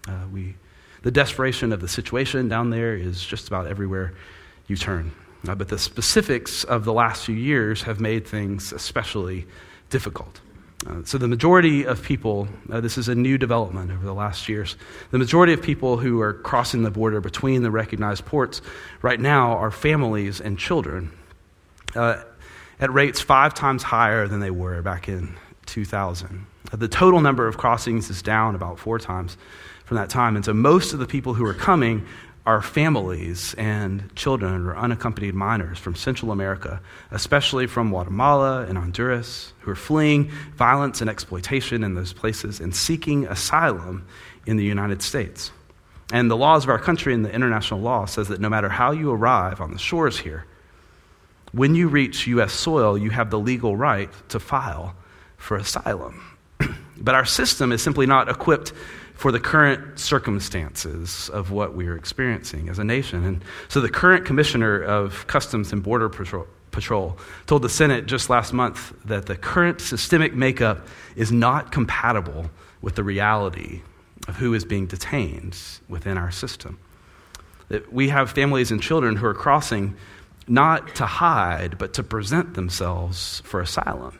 Uh, 0.08 0.26
we 0.32 0.54
the 1.02 1.10
desperation 1.10 1.72
of 1.72 1.80
the 1.80 1.88
situation 1.88 2.48
down 2.48 2.70
there 2.70 2.94
is 2.94 3.24
just 3.24 3.48
about 3.48 3.66
everywhere 3.66 4.14
you 4.68 4.76
turn. 4.76 5.12
Uh, 5.46 5.54
but 5.56 5.68
the 5.68 5.78
specifics 5.78 6.62
of 6.62 6.84
the 6.84 6.92
last 6.92 7.24
few 7.26 7.34
years 7.34 7.82
have 7.82 8.00
made 8.00 8.24
things 8.26 8.72
especially 8.72 9.46
difficult. 9.90 10.40
Uh, 10.86 11.02
so, 11.04 11.16
the 11.16 11.28
majority 11.28 11.84
of 11.84 12.02
people, 12.02 12.48
uh, 12.70 12.80
this 12.80 12.98
is 12.98 13.08
a 13.08 13.14
new 13.14 13.38
development 13.38 13.90
over 13.90 14.04
the 14.04 14.14
last 14.14 14.48
years, 14.48 14.76
the 15.12 15.18
majority 15.18 15.52
of 15.52 15.62
people 15.62 15.96
who 15.96 16.20
are 16.20 16.32
crossing 16.32 16.82
the 16.82 16.90
border 16.90 17.20
between 17.20 17.62
the 17.62 17.70
recognized 17.70 18.26
ports 18.26 18.60
right 19.00 19.20
now 19.20 19.52
are 19.52 19.70
families 19.70 20.40
and 20.40 20.58
children 20.58 21.12
uh, 21.94 22.22
at 22.80 22.92
rates 22.92 23.20
five 23.20 23.54
times 23.54 23.82
higher 23.82 24.26
than 24.26 24.40
they 24.40 24.50
were 24.50 24.82
back 24.82 25.08
in 25.08 25.36
2000. 25.66 26.46
Uh, 26.72 26.76
the 26.76 26.88
total 26.88 27.20
number 27.20 27.46
of 27.46 27.56
crossings 27.56 28.10
is 28.10 28.22
down 28.22 28.54
about 28.54 28.78
four 28.78 28.98
times 28.98 29.36
from 29.84 29.96
that 29.96 30.10
time. 30.10 30.36
And 30.36 30.44
so 30.44 30.52
most 30.52 30.92
of 30.92 30.98
the 30.98 31.06
people 31.06 31.34
who 31.34 31.46
are 31.46 31.54
coming 31.54 32.06
are 32.44 32.60
families 32.60 33.54
and 33.54 34.14
children 34.16 34.66
or 34.66 34.76
unaccompanied 34.76 35.34
minors 35.34 35.78
from 35.78 35.94
Central 35.94 36.32
America, 36.32 36.80
especially 37.12 37.66
from 37.66 37.90
Guatemala 37.90 38.66
and 38.66 38.76
Honduras, 38.76 39.52
who 39.60 39.70
are 39.70 39.76
fleeing 39.76 40.28
violence 40.56 41.00
and 41.00 41.08
exploitation 41.08 41.84
in 41.84 41.94
those 41.94 42.12
places 42.12 42.58
and 42.58 42.74
seeking 42.74 43.26
asylum 43.26 44.06
in 44.44 44.56
the 44.56 44.64
United 44.64 45.02
States. 45.02 45.52
And 46.12 46.30
the 46.30 46.36
laws 46.36 46.64
of 46.64 46.70
our 46.70 46.80
country 46.80 47.14
and 47.14 47.24
the 47.24 47.32
international 47.32 47.80
law 47.80 48.06
says 48.06 48.28
that 48.28 48.40
no 48.40 48.48
matter 48.48 48.68
how 48.68 48.90
you 48.90 49.12
arrive 49.12 49.60
on 49.60 49.72
the 49.72 49.78
shores 49.78 50.18
here, 50.18 50.44
when 51.52 51.74
you 51.74 51.88
reach 51.88 52.26
U.S. 52.26 52.52
soil, 52.52 52.98
you 52.98 53.10
have 53.10 53.30
the 53.30 53.38
legal 53.38 53.76
right 53.76 54.10
to 54.30 54.40
file 54.40 54.96
for 55.36 55.56
asylum. 55.56 56.22
but 56.96 57.14
our 57.14 57.24
system 57.24 57.72
is 57.72 57.82
simply 57.82 58.06
not 58.06 58.28
equipped 58.28 58.72
for 59.22 59.30
the 59.30 59.38
current 59.38 60.00
circumstances 60.00 61.28
of 61.28 61.52
what 61.52 61.76
we 61.76 61.86
are 61.86 61.96
experiencing 61.96 62.68
as 62.68 62.80
a 62.80 62.82
nation. 62.82 63.24
And 63.24 63.44
so 63.68 63.80
the 63.80 63.88
current 63.88 64.24
commissioner 64.24 64.82
of 64.82 65.28
Customs 65.28 65.72
and 65.72 65.80
Border 65.80 66.08
Patrol, 66.08 66.44
Patrol 66.72 67.16
told 67.46 67.62
the 67.62 67.68
Senate 67.68 68.06
just 68.06 68.28
last 68.28 68.52
month 68.52 68.92
that 69.04 69.26
the 69.26 69.36
current 69.36 69.80
systemic 69.80 70.34
makeup 70.34 70.88
is 71.14 71.30
not 71.30 71.70
compatible 71.70 72.50
with 72.80 72.96
the 72.96 73.04
reality 73.04 73.82
of 74.26 74.38
who 74.38 74.54
is 74.54 74.64
being 74.64 74.88
detained 74.88 75.56
within 75.88 76.18
our 76.18 76.32
system. 76.32 76.80
That 77.68 77.92
we 77.92 78.08
have 78.08 78.32
families 78.32 78.72
and 78.72 78.82
children 78.82 79.14
who 79.14 79.26
are 79.26 79.34
crossing 79.34 79.94
not 80.48 80.96
to 80.96 81.06
hide, 81.06 81.78
but 81.78 81.94
to 81.94 82.02
present 82.02 82.54
themselves 82.54 83.40
for 83.44 83.60
asylum. 83.60 84.18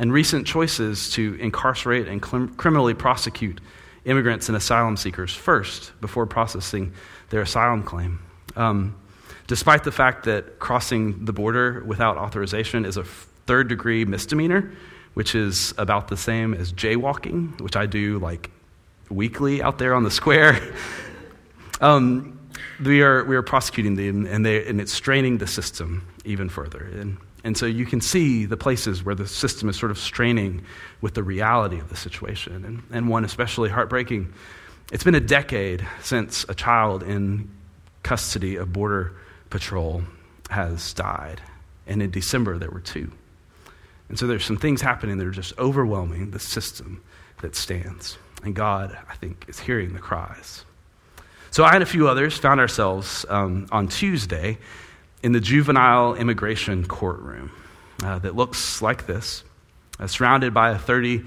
And 0.00 0.12
recent 0.12 0.44
choices 0.44 1.12
to 1.12 1.36
incarcerate 1.38 2.08
and 2.08 2.20
criminally 2.20 2.94
prosecute 2.94 3.60
immigrants 4.04 4.48
and 4.48 4.56
asylum 4.56 4.96
seekers 4.96 5.34
first 5.34 5.92
before 6.00 6.26
processing 6.26 6.92
their 7.30 7.42
asylum 7.42 7.82
claim. 7.82 8.18
Um, 8.56 8.96
despite 9.46 9.84
the 9.84 9.92
fact 9.92 10.24
that 10.24 10.58
crossing 10.58 11.24
the 11.24 11.32
border 11.32 11.82
without 11.84 12.16
authorization 12.16 12.84
is 12.84 12.96
a 12.96 13.04
third 13.04 13.68
degree 13.68 14.04
misdemeanor, 14.04 14.72
which 15.14 15.34
is 15.34 15.74
about 15.76 16.08
the 16.08 16.16
same 16.16 16.54
as 16.54 16.72
jaywalking, 16.72 17.60
which 17.60 17.76
I 17.76 17.86
do 17.86 18.18
like 18.18 18.50
weekly 19.08 19.62
out 19.62 19.78
there 19.78 19.94
on 19.94 20.04
the 20.04 20.10
square. 20.10 20.58
um, 21.80 22.38
we, 22.82 23.02
are, 23.02 23.24
we 23.24 23.36
are 23.36 23.42
prosecuting 23.42 23.96
them, 23.96 24.26
and, 24.26 24.46
they, 24.46 24.66
and 24.66 24.80
it's 24.80 24.92
straining 24.92 25.38
the 25.38 25.46
system 25.46 26.06
even 26.24 26.48
further. 26.48 26.88
And, 26.94 27.18
and 27.44 27.56
so 27.56 27.66
you 27.66 27.86
can 27.86 28.00
see 28.00 28.44
the 28.44 28.56
places 28.56 29.04
where 29.04 29.14
the 29.14 29.26
system 29.26 29.68
is 29.68 29.76
sort 29.76 29.90
of 29.90 29.98
straining 29.98 30.62
with 31.00 31.14
the 31.14 31.22
reality 31.22 31.78
of 31.78 31.88
the 31.88 31.96
situation. 31.96 32.64
And, 32.64 32.82
and 32.90 33.08
one 33.08 33.24
especially 33.24 33.70
heartbreaking. 33.70 34.32
It's 34.92 35.04
been 35.04 35.14
a 35.14 35.20
decade 35.20 35.86
since 36.02 36.44
a 36.48 36.54
child 36.54 37.02
in 37.02 37.50
custody 38.02 38.56
of 38.56 38.72
Border 38.72 39.16
Patrol 39.48 40.02
has 40.50 40.92
died. 40.92 41.40
And 41.86 42.02
in 42.02 42.10
December, 42.10 42.58
there 42.58 42.70
were 42.70 42.80
two. 42.80 43.10
And 44.08 44.18
so 44.18 44.26
there's 44.26 44.44
some 44.44 44.56
things 44.56 44.82
happening 44.82 45.18
that 45.18 45.26
are 45.26 45.30
just 45.30 45.56
overwhelming 45.58 46.32
the 46.32 46.40
system 46.40 47.02
that 47.40 47.54
stands. 47.54 48.18
And 48.42 48.54
God, 48.54 48.96
I 49.08 49.14
think, 49.14 49.46
is 49.48 49.60
hearing 49.60 49.92
the 49.92 49.98
cries. 49.98 50.64
So 51.52 51.64
I 51.64 51.74
and 51.74 51.82
a 51.82 51.86
few 51.86 52.08
others 52.08 52.36
found 52.36 52.60
ourselves 52.60 53.24
um, 53.28 53.66
on 53.72 53.88
Tuesday 53.88 54.58
in 55.22 55.32
the 55.32 55.40
juvenile 55.40 56.14
immigration 56.14 56.86
courtroom 56.86 57.50
uh, 58.02 58.18
that 58.20 58.34
looks 58.34 58.80
like 58.80 59.06
this, 59.06 59.44
uh, 59.98 60.06
surrounded 60.06 60.54
by 60.54 60.76
30 60.76 61.22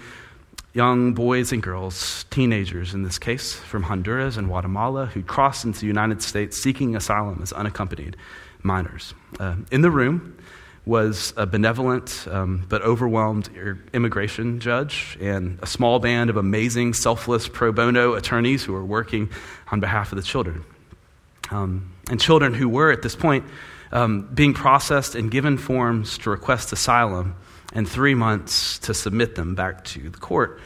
young 0.73 1.13
boys 1.13 1.51
and 1.51 1.61
girls, 1.61 2.25
teenagers 2.31 2.93
in 2.93 3.03
this 3.03 3.19
case, 3.19 3.53
from 3.53 3.83
Honduras 3.83 4.37
and 4.37 4.47
Guatemala, 4.47 5.05
who 5.05 5.21
crossed 5.21 5.65
into 5.65 5.81
the 5.81 5.87
United 5.87 6.21
States 6.21 6.61
seeking 6.61 6.95
asylum 6.95 7.39
as 7.43 7.53
unaccompanied 7.53 8.17
minors. 8.63 9.13
Uh, 9.39 9.55
in 9.71 9.81
the 9.81 9.91
room 9.91 10.35
was 10.85 11.33
a 11.37 11.45
benevolent 11.45 12.27
um, 12.29 12.65
but 12.67 12.81
overwhelmed 12.81 13.49
immigration 13.93 14.59
judge 14.59 15.17
and 15.21 15.57
a 15.61 15.65
small 15.65 15.99
band 15.99 16.29
of 16.29 16.35
amazing, 16.35 16.93
selfless 16.93 17.47
pro 17.47 17.71
bono 17.71 18.15
attorneys 18.15 18.63
who 18.63 18.73
were 18.73 18.83
working 18.83 19.29
on 19.71 19.79
behalf 19.79 20.11
of 20.11 20.17
the 20.17 20.23
children. 20.23 20.65
Um, 21.51 21.93
and 22.09 22.19
children 22.19 22.53
who 22.53 22.67
were, 22.67 22.91
at 22.91 23.01
this 23.01 23.15
point, 23.15 23.45
um, 23.93 24.27
being 24.33 24.53
processed 24.53 25.15
and 25.15 25.31
given 25.31 25.57
forms 25.57 26.17
to 26.17 26.29
request 26.29 26.73
asylum 26.73 27.35
and 27.73 27.87
three 27.87 28.15
months 28.15 28.79
to 28.79 28.93
submit 28.93 29.35
them 29.35 29.55
back 29.55 29.85
to 29.85 30.09
the 30.09 30.17
court. 30.17 30.59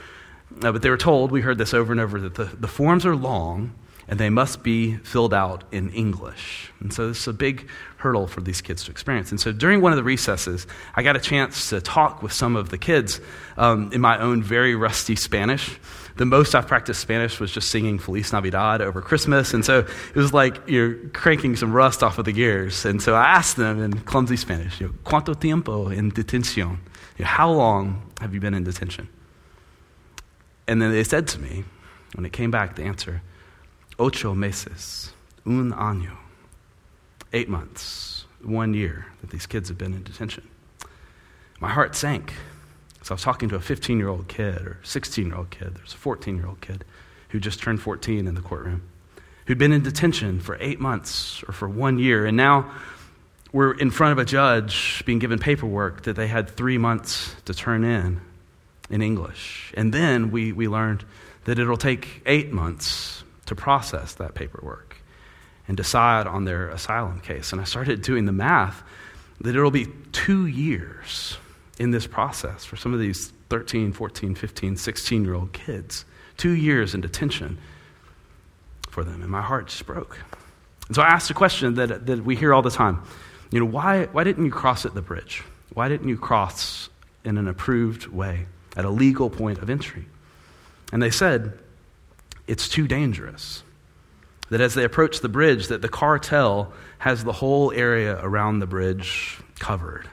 Uh, 0.63 0.71
but 0.71 0.81
they 0.81 0.89
were 0.89 0.97
told, 0.97 1.31
we 1.31 1.41
heard 1.41 1.57
this 1.57 1.73
over 1.73 1.91
and 1.91 2.01
over, 2.01 2.19
that 2.21 2.35
the, 2.35 2.45
the 2.45 2.67
forms 2.67 3.05
are 3.05 3.15
long 3.15 3.75
and 4.07 4.17
they 4.19 4.29
must 4.29 4.63
be 4.63 4.95
filled 4.97 5.33
out 5.33 5.65
in 5.71 5.89
English. 5.89 6.71
And 6.79 6.93
so 6.93 7.09
this 7.09 7.19
is 7.19 7.27
a 7.27 7.33
big 7.33 7.67
hurdle 7.97 8.27
for 8.27 8.39
these 8.39 8.61
kids 8.61 8.85
to 8.85 8.91
experience. 8.91 9.31
And 9.31 9.39
so 9.39 9.51
during 9.51 9.81
one 9.81 9.91
of 9.91 9.97
the 9.97 10.03
recesses, 10.03 10.65
I 10.95 11.03
got 11.03 11.17
a 11.17 11.19
chance 11.19 11.69
to 11.69 11.81
talk 11.81 12.23
with 12.23 12.31
some 12.31 12.55
of 12.55 12.69
the 12.69 12.77
kids 12.77 13.19
um, 13.57 13.91
in 13.91 13.99
my 13.99 14.17
own 14.17 14.41
very 14.41 14.75
rusty 14.75 15.17
Spanish. 15.17 15.77
The 16.17 16.25
most 16.25 16.55
I've 16.55 16.67
practiced 16.67 16.99
Spanish 16.99 17.39
was 17.39 17.51
just 17.51 17.69
singing 17.69 17.99
Feliz 17.99 18.33
Navidad 18.33 18.81
over 18.81 19.01
Christmas. 19.01 19.53
And 19.53 19.63
so 19.63 19.79
it 19.79 20.15
was 20.15 20.33
like 20.33 20.57
you're 20.67 20.95
cranking 21.09 21.55
some 21.55 21.71
rust 21.71 22.03
off 22.03 22.17
of 22.17 22.25
the 22.25 22.31
gears. 22.31 22.85
And 22.85 23.01
so 23.01 23.13
I 23.15 23.25
asked 23.25 23.55
them 23.55 23.81
in 23.81 23.99
clumsy 23.99 24.35
Spanish, 24.35 24.81
you 24.81 24.87
know, 24.87 24.93
¿Cuánto 25.03 25.39
tiempo 25.39 25.89
en 25.89 26.11
detención? 26.11 26.79
You 27.17 27.23
know, 27.23 27.25
how 27.25 27.51
long 27.51 28.11
have 28.19 28.33
you 28.33 28.39
been 28.39 28.53
in 28.53 28.63
detention? 28.63 29.07
And 30.67 30.81
then 30.81 30.91
they 30.91 31.03
said 31.03 31.27
to 31.29 31.39
me, 31.39 31.63
when 32.15 32.25
it 32.25 32.33
came 32.33 32.51
back, 32.51 32.75
the 32.75 32.83
answer, 32.83 33.21
ocho 33.99 34.33
meses, 34.33 35.13
un 35.45 35.71
año, 35.71 36.17
eight 37.31 37.47
months, 37.47 38.25
one 38.43 38.73
year 38.73 39.05
that 39.21 39.29
these 39.29 39.45
kids 39.45 39.69
have 39.69 39.77
been 39.77 39.93
in 39.93 40.03
detention. 40.03 40.47
My 41.59 41.69
heart 41.69 41.95
sank. 41.95 42.33
So 43.07 43.13
I 43.13 43.15
was 43.15 43.23
talking 43.23 43.47
to 43.47 43.55
a 43.55 43.61
15 43.61 43.99
year 43.99 44.09
old 44.09 44.27
kid 44.27 44.61
or 44.63 44.79
16 44.83 45.27
year 45.27 45.37
old 45.37 45.49
kid. 45.49 45.75
There's 45.75 45.93
a 45.93 45.97
14 45.97 46.35
year 46.35 46.45
old 46.45 46.59
kid 46.59 46.83
who 47.29 47.39
just 47.39 47.61
turned 47.61 47.81
14 47.81 48.27
in 48.27 48.35
the 48.35 48.41
courtroom, 48.41 48.81
who'd 49.45 49.57
been 49.57 49.71
in 49.71 49.81
detention 49.81 50.41
for 50.41 50.57
eight 50.59 50.81
months 50.81 51.41
or 51.47 51.53
for 51.53 51.69
one 51.69 51.99
year. 51.99 52.25
And 52.25 52.35
now 52.35 52.69
we're 53.53 53.71
in 53.71 53.91
front 53.91 54.11
of 54.11 54.17
a 54.17 54.25
judge 54.25 55.03
being 55.05 55.19
given 55.19 55.39
paperwork 55.39 56.03
that 56.03 56.17
they 56.17 56.27
had 56.27 56.49
three 56.49 56.77
months 56.77 57.33
to 57.45 57.53
turn 57.53 57.85
in 57.85 58.19
in 58.89 59.01
English. 59.01 59.71
And 59.77 59.93
then 59.93 60.29
we, 60.29 60.51
we 60.51 60.67
learned 60.67 61.05
that 61.45 61.59
it'll 61.59 61.77
take 61.77 62.21
eight 62.25 62.51
months 62.51 63.23
to 63.45 63.55
process 63.55 64.15
that 64.15 64.35
paperwork 64.35 64.97
and 65.65 65.77
decide 65.77 66.27
on 66.27 66.43
their 66.43 66.67
asylum 66.67 67.21
case. 67.21 67.53
And 67.53 67.61
I 67.61 67.63
started 67.63 68.01
doing 68.01 68.25
the 68.25 68.33
math 68.33 68.83
that 69.39 69.55
it'll 69.55 69.71
be 69.71 69.87
two 70.11 70.45
years 70.45 71.37
in 71.79 71.91
this 71.91 72.07
process 72.07 72.65
for 72.65 72.75
some 72.75 72.93
of 72.93 72.99
these 72.99 73.31
13, 73.49 73.93
14, 73.93 74.35
15, 74.35 74.77
16 74.77 75.25
year 75.25 75.33
old 75.33 75.53
kids. 75.53 76.05
Two 76.37 76.53
years 76.53 76.93
in 76.93 77.01
detention 77.01 77.57
for 78.89 79.03
them. 79.03 79.21
And 79.21 79.31
my 79.31 79.41
heart 79.41 79.67
just 79.67 79.85
broke. 79.85 80.19
And 80.87 80.95
so 80.95 81.01
I 81.01 81.07
asked 81.07 81.29
a 81.29 81.33
question 81.33 81.75
that, 81.75 82.05
that 82.05 82.23
we 82.23 82.35
hear 82.35 82.53
all 82.53 82.61
the 82.61 82.71
time. 82.71 83.03
You 83.51 83.59
know, 83.59 83.65
why, 83.65 84.05
why 84.05 84.23
didn't 84.23 84.45
you 84.45 84.51
cross 84.51 84.85
at 84.85 84.93
the 84.93 85.01
bridge? 85.01 85.43
Why 85.73 85.89
didn't 85.89 86.09
you 86.09 86.17
cross 86.17 86.89
in 87.23 87.37
an 87.37 87.47
approved 87.47 88.07
way 88.07 88.45
at 88.75 88.85
a 88.85 88.89
legal 88.89 89.29
point 89.29 89.59
of 89.59 89.69
entry? 89.69 90.05
And 90.91 91.01
they 91.01 91.11
said, 91.11 91.57
it's 92.47 92.69
too 92.69 92.87
dangerous. 92.87 93.63
That 94.49 94.61
as 94.61 94.73
they 94.73 94.85
approach 94.85 95.19
the 95.19 95.29
bridge, 95.29 95.67
that 95.67 95.81
the 95.81 95.89
cartel 95.89 96.71
has 96.99 97.23
the 97.23 97.33
whole 97.33 97.71
area 97.73 98.17
around 98.21 98.59
the 98.59 98.67
bridge 98.67 99.37
covered. 99.59 100.09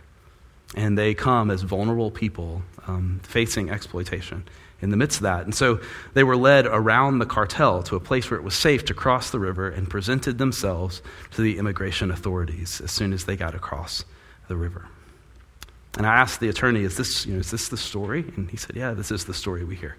And 0.74 0.98
they 0.98 1.14
come 1.14 1.50
as 1.50 1.62
vulnerable 1.62 2.10
people 2.10 2.62
um, 2.86 3.20
facing 3.22 3.70
exploitation 3.70 4.44
in 4.80 4.90
the 4.90 4.96
midst 4.96 5.18
of 5.18 5.22
that. 5.22 5.44
And 5.44 5.54
so 5.54 5.80
they 6.12 6.24
were 6.24 6.36
led 6.36 6.66
around 6.66 7.18
the 7.18 7.26
cartel 7.26 7.82
to 7.84 7.96
a 7.96 8.00
place 8.00 8.30
where 8.30 8.38
it 8.38 8.44
was 8.44 8.54
safe 8.54 8.84
to 8.86 8.94
cross 8.94 9.30
the 9.30 9.38
river 9.38 9.68
and 9.68 9.88
presented 9.88 10.38
themselves 10.38 11.00
to 11.32 11.42
the 11.42 11.58
immigration 11.58 12.10
authorities 12.10 12.80
as 12.80 12.90
soon 12.90 13.12
as 13.12 13.24
they 13.24 13.36
got 13.36 13.54
across 13.54 14.04
the 14.48 14.56
river. 14.56 14.86
And 15.96 16.06
I 16.06 16.16
asked 16.16 16.40
the 16.40 16.48
attorney, 16.48 16.82
is 16.82 16.96
this, 16.96 17.24
you 17.24 17.34
know, 17.34 17.40
is 17.40 17.50
this 17.50 17.68
the 17.68 17.76
story? 17.76 18.24
And 18.36 18.50
he 18.50 18.56
said, 18.56 18.76
Yeah, 18.76 18.94
this 18.94 19.10
is 19.10 19.24
the 19.24 19.34
story 19.34 19.64
we 19.64 19.76
hear. 19.76 19.96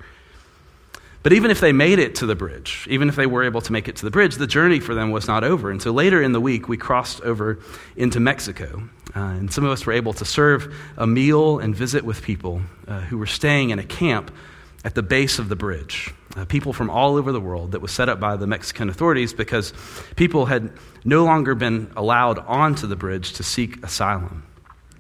But 1.26 1.34
even 1.34 1.50
if 1.50 1.60
they 1.60 1.72
made 1.72 1.98
it 1.98 2.14
to 2.18 2.28
the 2.28 2.36
bridge, 2.36 2.86
even 2.88 3.10
if 3.10 3.16
they 3.16 3.26
were 3.26 3.44
able 3.44 3.60
to 3.62 3.72
make 3.72 3.88
it 3.88 3.96
to 3.96 4.06
the 4.06 4.12
bridge, 4.12 4.36
the 4.36 4.46
journey 4.46 4.80
for 4.80 4.94
them 4.94 5.10
was 5.10 5.28
not 5.28 5.44
over. 5.44 5.72
And 5.72 5.82
so 5.82 5.90
later 5.90 6.22
in 6.22 6.34
the 6.34 6.40
week, 6.40 6.70
we 6.70 6.78
crossed 6.78 7.20
over 7.22 7.58
into 7.96 8.20
Mexico. 8.20 8.88
Uh, 9.16 9.22
and 9.22 9.52
some 9.52 9.66
of 9.66 9.72
us 9.72 9.88
were 9.88 9.94
able 9.94 10.14
to 10.14 10.24
serve 10.24 10.72
a 10.98 11.08
meal 11.08 11.58
and 11.58 11.76
visit 11.76 12.06
with 12.06 12.22
people 12.22 12.62
uh, 12.88 13.00
who 13.00 13.18
were 13.18 13.26
staying 13.26 13.72
in 13.72 13.80
a 13.80 13.84
camp 13.84 14.30
at 14.84 14.94
the 14.94 15.02
base 15.02 15.40
of 15.40 15.50
the 15.50 15.56
bridge. 15.56 16.14
Uh, 16.36 16.46
people 16.46 16.74
from 16.74 16.92
all 16.92 17.16
over 17.16 17.32
the 17.32 17.42
world 17.42 17.72
that 17.72 17.82
was 17.82 17.92
set 17.92 18.08
up 18.08 18.20
by 18.20 18.36
the 18.36 18.46
Mexican 18.46 18.88
authorities 18.88 19.34
because 19.34 19.74
people 20.16 20.46
had 20.46 20.72
no 21.06 21.26
longer 21.26 21.56
been 21.56 21.92
allowed 21.96 22.38
onto 22.38 22.86
the 22.86 22.96
bridge 22.96 23.34
to 23.34 23.42
seek 23.42 23.84
asylum. 23.84 24.44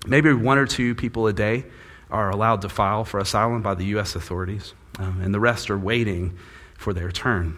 Maybe 0.07 0.33
one 0.33 0.57
or 0.57 0.65
two 0.65 0.95
people 0.95 1.27
a 1.27 1.33
day 1.33 1.65
are 2.09 2.31
allowed 2.31 2.61
to 2.63 2.69
file 2.69 3.05
for 3.05 3.19
asylum 3.19 3.61
by 3.61 3.75
the 3.75 3.85
U.S. 3.85 4.15
authorities 4.15 4.73
um, 4.99 5.21
and 5.21 5.33
the 5.33 5.39
rest 5.39 5.69
are 5.69 5.77
waiting 5.77 6.37
for 6.77 6.93
their 6.93 7.11
turn. 7.11 7.57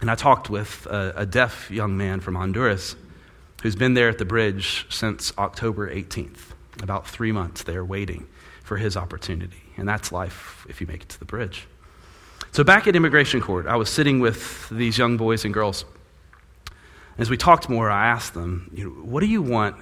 And 0.00 0.10
I 0.10 0.14
talked 0.14 0.48
with 0.48 0.86
a, 0.86 1.12
a 1.16 1.26
deaf 1.26 1.70
young 1.70 1.96
man 1.96 2.20
from 2.20 2.34
Honduras 2.36 2.96
who's 3.62 3.74
been 3.74 3.94
there 3.94 4.08
at 4.08 4.18
the 4.18 4.24
bridge 4.24 4.86
since 4.88 5.32
October 5.36 5.92
18th. 5.92 6.38
About 6.82 7.08
three 7.08 7.32
months 7.32 7.64
they 7.64 7.74
are 7.74 7.84
waiting 7.84 8.28
for 8.62 8.76
his 8.76 8.96
opportunity. 8.96 9.62
And 9.76 9.88
that's 9.88 10.12
life 10.12 10.66
if 10.68 10.80
you 10.80 10.86
make 10.86 11.02
it 11.02 11.08
to 11.08 11.18
the 11.18 11.24
bridge. 11.24 11.66
So, 12.52 12.64
back 12.64 12.86
at 12.86 12.94
immigration 12.94 13.40
court, 13.40 13.66
I 13.66 13.76
was 13.76 13.90
sitting 13.90 14.20
with 14.20 14.68
these 14.70 14.96
young 14.96 15.16
boys 15.16 15.44
and 15.44 15.52
girls. 15.52 15.84
As 17.18 17.28
we 17.28 17.36
talked 17.36 17.68
more, 17.68 17.90
I 17.90 18.06
asked 18.06 18.34
them, 18.34 18.70
you 18.72 18.84
know, 18.84 18.90
What 18.90 19.20
do 19.20 19.26
you 19.26 19.42
want 19.42 19.76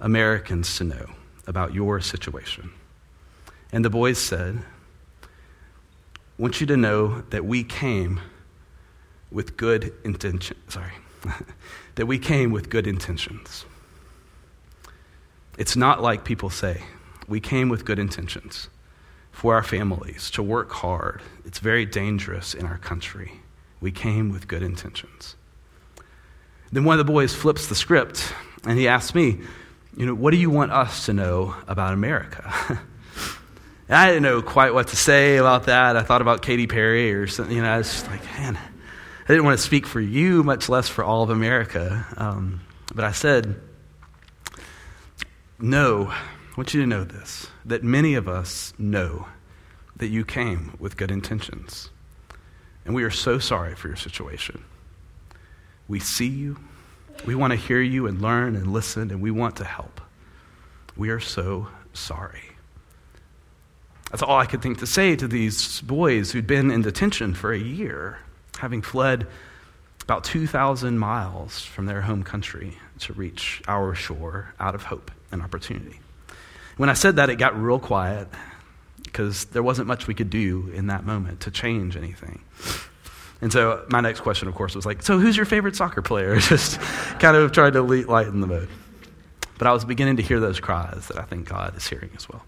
Americans 0.00 0.78
to 0.78 0.84
know 0.84 1.10
about 1.46 1.74
your 1.74 2.00
situation? 2.00 2.70
And 3.72 3.84
the 3.84 3.90
boys 3.90 4.18
said, 4.18 4.62
want 6.38 6.60
you 6.60 6.66
to 6.68 6.76
know 6.76 7.22
that 7.30 7.44
we 7.44 7.64
came 7.64 8.20
with 9.30 9.56
good 9.56 9.92
intention. 10.04 10.56
Sorry. 10.68 10.92
that 11.96 12.06
we 12.06 12.18
came 12.18 12.50
with 12.50 12.70
good 12.70 12.86
intentions. 12.86 13.64
It's 15.58 15.76
not 15.76 16.00
like 16.00 16.24
people 16.24 16.50
say. 16.50 16.82
We 17.26 17.40
came 17.40 17.68
with 17.68 17.84
good 17.84 17.98
intentions 17.98 18.68
for 19.32 19.54
our 19.54 19.62
families, 19.62 20.30
to 20.32 20.42
work 20.42 20.72
hard. 20.72 21.22
It's 21.44 21.60
very 21.60 21.84
dangerous 21.84 22.54
in 22.54 22.66
our 22.66 22.78
country. 22.78 23.40
We 23.80 23.92
came 23.92 24.30
with 24.30 24.48
good 24.48 24.62
intentions. 24.62 25.36
Then 26.72 26.84
one 26.84 26.98
of 26.98 27.06
the 27.06 27.12
boys 27.12 27.34
flips 27.34 27.68
the 27.68 27.74
script 27.74 28.32
and 28.64 28.78
he 28.78 28.88
asks 28.88 29.14
me, 29.14 29.38
You 29.96 30.06
know, 30.06 30.14
what 30.14 30.32
do 30.32 30.38
you 30.38 30.50
want 30.50 30.72
us 30.72 31.06
to 31.06 31.12
know 31.12 31.54
about 31.68 31.92
America? 31.92 32.80
I 33.90 34.08
didn't 34.08 34.22
know 34.22 34.42
quite 34.42 34.74
what 34.74 34.88
to 34.88 34.96
say 34.96 35.38
about 35.38 35.64
that. 35.64 35.96
I 35.96 36.02
thought 36.02 36.20
about 36.20 36.42
Katy 36.42 36.66
Perry 36.66 37.12
or 37.14 37.26
something. 37.26 37.56
You 37.56 37.62
know, 37.62 37.70
I 37.70 37.78
was 37.78 38.06
like, 38.08 38.22
man, 38.24 38.56
I 38.56 39.26
didn't 39.28 39.44
want 39.44 39.58
to 39.58 39.64
speak 39.64 39.86
for 39.86 40.00
you, 40.00 40.42
much 40.42 40.68
less 40.68 40.88
for 40.88 41.02
all 41.02 41.22
of 41.22 41.30
America. 41.30 42.06
Um, 42.16 42.60
But 42.94 43.04
I 43.04 43.12
said, 43.12 43.60
No, 45.58 46.08
I 46.08 46.20
want 46.56 46.74
you 46.74 46.80
to 46.82 46.86
know 46.86 47.04
this 47.04 47.48
that 47.64 47.82
many 47.82 48.14
of 48.14 48.28
us 48.28 48.72
know 48.78 49.26
that 49.96 50.08
you 50.08 50.24
came 50.24 50.74
with 50.78 50.96
good 50.96 51.10
intentions. 51.10 51.90
And 52.84 52.94
we 52.94 53.04
are 53.04 53.10
so 53.10 53.38
sorry 53.38 53.74
for 53.74 53.88
your 53.88 53.96
situation. 53.96 54.64
We 55.88 56.00
see 56.00 56.28
you, 56.28 56.58
we 57.26 57.34
want 57.34 57.50
to 57.52 57.56
hear 57.56 57.80
you 57.80 58.06
and 58.06 58.22
learn 58.22 58.54
and 58.56 58.72
listen, 58.72 59.10
and 59.10 59.20
we 59.20 59.30
want 59.30 59.56
to 59.56 59.64
help. 59.64 60.00
We 60.96 61.10
are 61.10 61.20
so 61.20 61.68
sorry. 61.92 62.47
That's 64.10 64.22
all 64.22 64.38
I 64.38 64.46
could 64.46 64.62
think 64.62 64.78
to 64.78 64.86
say 64.86 65.16
to 65.16 65.28
these 65.28 65.80
boys 65.82 66.32
who'd 66.32 66.46
been 66.46 66.70
in 66.70 66.82
detention 66.82 67.34
for 67.34 67.52
a 67.52 67.58
year, 67.58 68.18
having 68.58 68.80
fled 68.80 69.26
about 70.02 70.24
2,000 70.24 70.98
miles 70.98 71.60
from 71.62 71.86
their 71.86 72.00
home 72.00 72.22
country 72.22 72.78
to 73.00 73.12
reach 73.12 73.60
our 73.68 73.94
shore 73.94 74.54
out 74.58 74.74
of 74.74 74.84
hope 74.84 75.10
and 75.30 75.42
opportunity. 75.42 76.00
When 76.78 76.88
I 76.88 76.94
said 76.94 77.16
that, 77.16 77.28
it 77.28 77.36
got 77.36 77.60
real 77.60 77.78
quiet 77.78 78.28
because 79.02 79.46
there 79.46 79.62
wasn't 79.62 79.88
much 79.88 80.06
we 80.06 80.14
could 80.14 80.30
do 80.30 80.70
in 80.74 80.86
that 80.86 81.04
moment 81.04 81.40
to 81.40 81.50
change 81.50 81.96
anything. 81.96 82.40
And 83.40 83.52
so 83.52 83.84
my 83.88 84.00
next 84.00 84.20
question, 84.20 84.48
of 84.48 84.54
course, 84.54 84.74
was 84.74 84.86
like, 84.86 85.02
So 85.02 85.18
who's 85.18 85.36
your 85.36 85.46
favorite 85.46 85.76
soccer 85.76 86.02
player? 86.02 86.36
Just 86.40 86.80
kind 87.20 87.36
of 87.36 87.52
trying 87.52 87.72
to 87.72 87.82
lighten 87.82 88.40
the 88.40 88.46
mood. 88.46 88.68
But 89.58 89.66
I 89.66 89.72
was 89.72 89.84
beginning 89.84 90.16
to 90.16 90.22
hear 90.22 90.40
those 90.40 90.60
cries 90.60 91.08
that 91.08 91.18
I 91.18 91.22
think 91.22 91.48
God 91.48 91.76
is 91.76 91.86
hearing 91.86 92.10
as 92.16 92.28
well. 92.28 92.44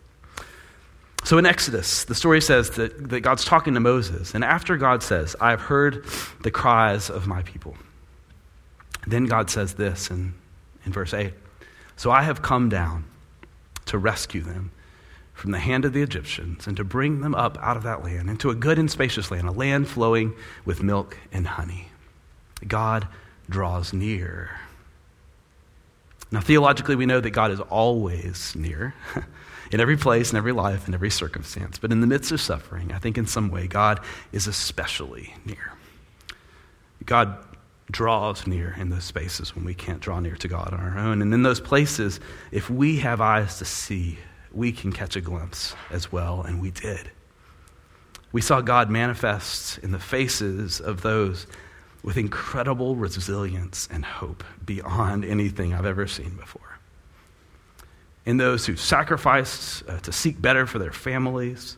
So 1.24 1.38
in 1.38 1.46
Exodus, 1.46 2.04
the 2.04 2.14
story 2.14 2.40
says 2.40 2.70
that, 2.70 3.10
that 3.10 3.20
God's 3.20 3.44
talking 3.44 3.74
to 3.74 3.80
Moses. 3.80 4.34
And 4.34 4.42
after 4.42 4.76
God 4.76 5.02
says, 5.02 5.36
I 5.40 5.50
have 5.50 5.60
heard 5.60 6.04
the 6.42 6.50
cries 6.50 7.10
of 7.10 7.26
my 7.26 7.42
people, 7.42 7.76
then 9.06 9.26
God 9.26 9.50
says 9.50 9.74
this 9.74 10.10
in, 10.10 10.34
in 10.84 10.92
verse 10.92 11.14
8 11.14 11.32
So 11.96 12.10
I 12.10 12.22
have 12.22 12.42
come 12.42 12.68
down 12.68 13.04
to 13.86 13.98
rescue 13.98 14.42
them 14.42 14.72
from 15.34 15.52
the 15.52 15.58
hand 15.58 15.84
of 15.84 15.92
the 15.92 16.02
Egyptians 16.02 16.66
and 16.66 16.76
to 16.76 16.84
bring 16.84 17.20
them 17.20 17.34
up 17.34 17.58
out 17.62 17.76
of 17.76 17.82
that 17.82 18.04
land 18.04 18.28
into 18.28 18.50
a 18.50 18.54
good 18.54 18.78
and 18.78 18.90
spacious 18.90 19.30
land, 19.30 19.48
a 19.48 19.52
land 19.52 19.88
flowing 19.88 20.34
with 20.64 20.82
milk 20.82 21.16
and 21.32 21.46
honey. 21.46 21.88
God 22.66 23.08
draws 23.48 23.92
near. 23.92 24.50
Now, 26.32 26.40
theologically, 26.40 26.96
we 26.96 27.06
know 27.06 27.20
that 27.20 27.30
God 27.30 27.50
is 27.50 27.60
always 27.60 28.54
near. 28.54 28.94
in 29.70 29.80
every 29.80 29.96
place, 29.96 30.32
in 30.32 30.36
every 30.36 30.52
life, 30.52 30.88
in 30.88 30.94
every 30.94 31.10
circumstance. 31.10 31.78
But 31.78 31.92
in 31.92 32.00
the 32.00 32.06
midst 32.06 32.32
of 32.32 32.40
suffering, 32.40 32.92
I 32.92 32.98
think 32.98 33.16
in 33.16 33.26
some 33.26 33.50
way 33.50 33.66
God 33.66 34.00
is 34.32 34.46
especially 34.46 35.34
near. 35.44 35.72
God 37.04 37.38
draws 37.90 38.46
near 38.46 38.74
in 38.78 38.90
those 38.90 39.04
spaces 39.04 39.54
when 39.54 39.64
we 39.64 39.74
can't 39.74 40.00
draw 40.00 40.20
near 40.20 40.36
to 40.36 40.48
God 40.48 40.72
on 40.72 40.80
our 40.80 40.98
own. 40.98 41.22
And 41.22 41.32
in 41.32 41.42
those 41.42 41.60
places, 41.60 42.20
if 42.52 42.70
we 42.70 42.98
have 42.98 43.20
eyes 43.20 43.58
to 43.58 43.64
see, 43.64 44.18
we 44.52 44.72
can 44.72 44.92
catch 44.92 45.16
a 45.16 45.20
glimpse 45.20 45.74
as 45.90 46.10
well, 46.10 46.42
and 46.42 46.60
we 46.60 46.70
did. 46.70 47.10
We 48.32 48.40
saw 48.40 48.60
God 48.60 48.90
manifest 48.90 49.78
in 49.78 49.90
the 49.92 49.98
faces 49.98 50.80
of 50.80 51.02
those 51.02 51.46
with 52.02 52.16
incredible 52.16 52.96
resilience 52.96 53.88
and 53.90 54.04
hope 54.04 54.42
beyond 54.64 55.24
anything 55.24 55.74
I've 55.74 55.86
ever 55.86 56.06
seen 56.06 56.36
before 56.36 56.70
in 58.26 58.36
those 58.36 58.66
who 58.66 58.76
sacrificed 58.76 59.82
uh, 59.88 59.98
to 60.00 60.12
seek 60.12 60.40
better 60.40 60.66
for 60.66 60.78
their 60.78 60.92
families, 60.92 61.76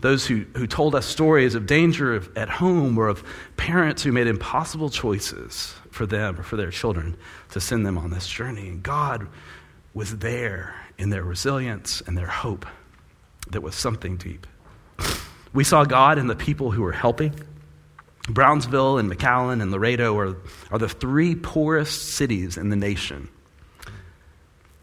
those 0.00 0.26
who, 0.26 0.44
who 0.56 0.66
told 0.66 0.94
us 0.94 1.06
stories 1.06 1.54
of 1.54 1.66
danger 1.66 2.14
of, 2.14 2.36
at 2.36 2.48
home 2.48 2.96
or 2.98 3.08
of 3.08 3.22
parents 3.56 4.02
who 4.02 4.12
made 4.12 4.26
impossible 4.26 4.90
choices 4.90 5.74
for 5.90 6.06
them 6.06 6.38
or 6.38 6.42
for 6.42 6.56
their 6.56 6.70
children 6.70 7.16
to 7.50 7.60
send 7.60 7.84
them 7.84 7.98
on 7.98 8.10
this 8.10 8.26
journey. 8.26 8.68
And 8.68 8.82
God 8.82 9.26
was 9.94 10.18
there 10.18 10.74
in 10.98 11.10
their 11.10 11.22
resilience 11.22 12.00
and 12.06 12.16
their 12.16 12.26
hope 12.26 12.64
that 13.50 13.60
was 13.60 13.74
something 13.74 14.16
deep. 14.16 14.46
We 15.52 15.64
saw 15.64 15.84
God 15.84 16.16
in 16.16 16.28
the 16.28 16.36
people 16.36 16.70
who 16.70 16.82
were 16.82 16.92
helping. 16.92 17.34
Brownsville 18.28 18.98
and 18.98 19.10
McAllen 19.10 19.60
and 19.60 19.70
Laredo 19.70 20.16
are, 20.18 20.36
are 20.70 20.78
the 20.78 20.88
three 20.88 21.34
poorest 21.34 22.14
cities 22.14 22.56
in 22.56 22.70
the 22.70 22.76
nation. 22.76 23.28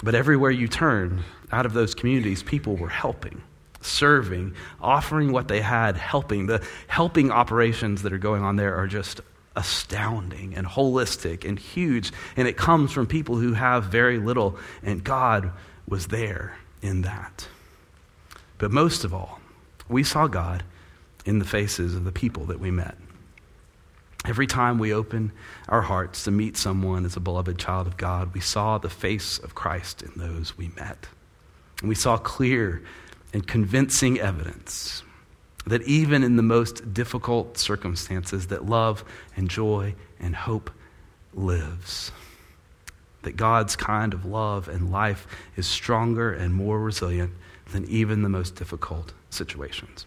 But 0.04 0.16
everywhere 0.16 0.52
you 0.52 0.68
turn, 0.68 1.24
out 1.52 1.66
of 1.66 1.74
those 1.74 1.96
communities, 1.96 2.44
people 2.44 2.76
were 2.76 2.90
helping, 2.90 3.42
serving, 3.82 4.56
offering 4.82 5.32
what 5.32 5.48
they 5.48 5.62
had, 5.62 5.98
helping. 5.98 6.48
The 6.48 6.66
helping 6.88 7.32
operations 7.32 8.02
that 8.04 8.14
are 8.14 8.18
going 8.18 8.44
on 8.44 8.56
there 8.56 8.76
are 8.76 8.88
just 8.88 9.22
astounding 9.56 10.56
and 10.56 10.68
holistic 10.68 11.48
and 11.48 11.58
huge. 11.58 12.12
And 12.38 12.48
it 12.48 12.56
comes 12.56 12.92
from 12.92 13.08
people 13.08 13.36
who 13.36 13.54
have 13.54 13.86
very 13.86 14.20
little, 14.20 14.58
and 14.84 15.04
God 15.04 15.52
was 15.88 16.08
there 16.08 16.58
in 16.82 17.02
that. 17.02 17.48
But 18.58 18.72
most 18.72 19.04
of 19.04 19.14
all, 19.14 19.40
we 19.88 20.04
saw 20.04 20.28
God 20.28 20.64
in 21.26 21.40
the 21.40 21.46
faces 21.46 21.96
of 21.96 22.04
the 22.04 22.12
people 22.12 22.46
that 22.46 22.60
we 22.60 22.72
met. 22.72 22.96
Every 24.26 24.48
time 24.48 24.80
we 24.80 24.94
open 24.94 25.32
our 25.68 25.82
hearts 25.82 26.24
to 26.26 26.32
meet 26.32 26.58
someone 26.58 27.06
as 27.06 27.16
a 27.16 27.22
beloved 27.22 27.58
child 27.58 27.88
of 27.88 27.98
God, 27.98 28.34
we 28.34 28.42
saw 28.42 28.78
the 28.78 28.90
face 28.90 29.40
of 29.40 29.56
Christ 29.56 30.02
in 30.02 30.12
those 30.18 30.58
we 30.58 30.68
met. 30.70 31.08
And 31.80 31.90
we 31.90 31.96
saw 31.96 32.18
clear 32.18 32.84
and 33.34 33.48
convincing 33.48 34.20
evidence 34.20 35.04
that 35.66 35.84
even 35.84 36.24
in 36.24 36.36
the 36.36 36.44
most 36.44 36.94
difficult 36.94 37.58
circumstances 37.58 38.48
that 38.48 38.66
love 38.66 39.04
and 39.36 39.50
joy 39.50 39.96
and 40.20 40.36
hope 40.36 40.72
lives. 41.34 42.12
That 43.24 43.36
God's 43.36 43.76
kind 43.76 44.14
of 44.14 44.26
love 44.26 44.68
and 44.68 44.92
life 44.92 45.28
is 45.56 45.68
stronger 45.68 46.32
and 46.32 46.54
more 46.54 46.80
resilient 46.80 47.34
than 47.72 47.86
even 47.86 48.24
the 48.24 48.30
most 48.30 48.56
difficult 48.56 49.14
situations. 49.30 50.06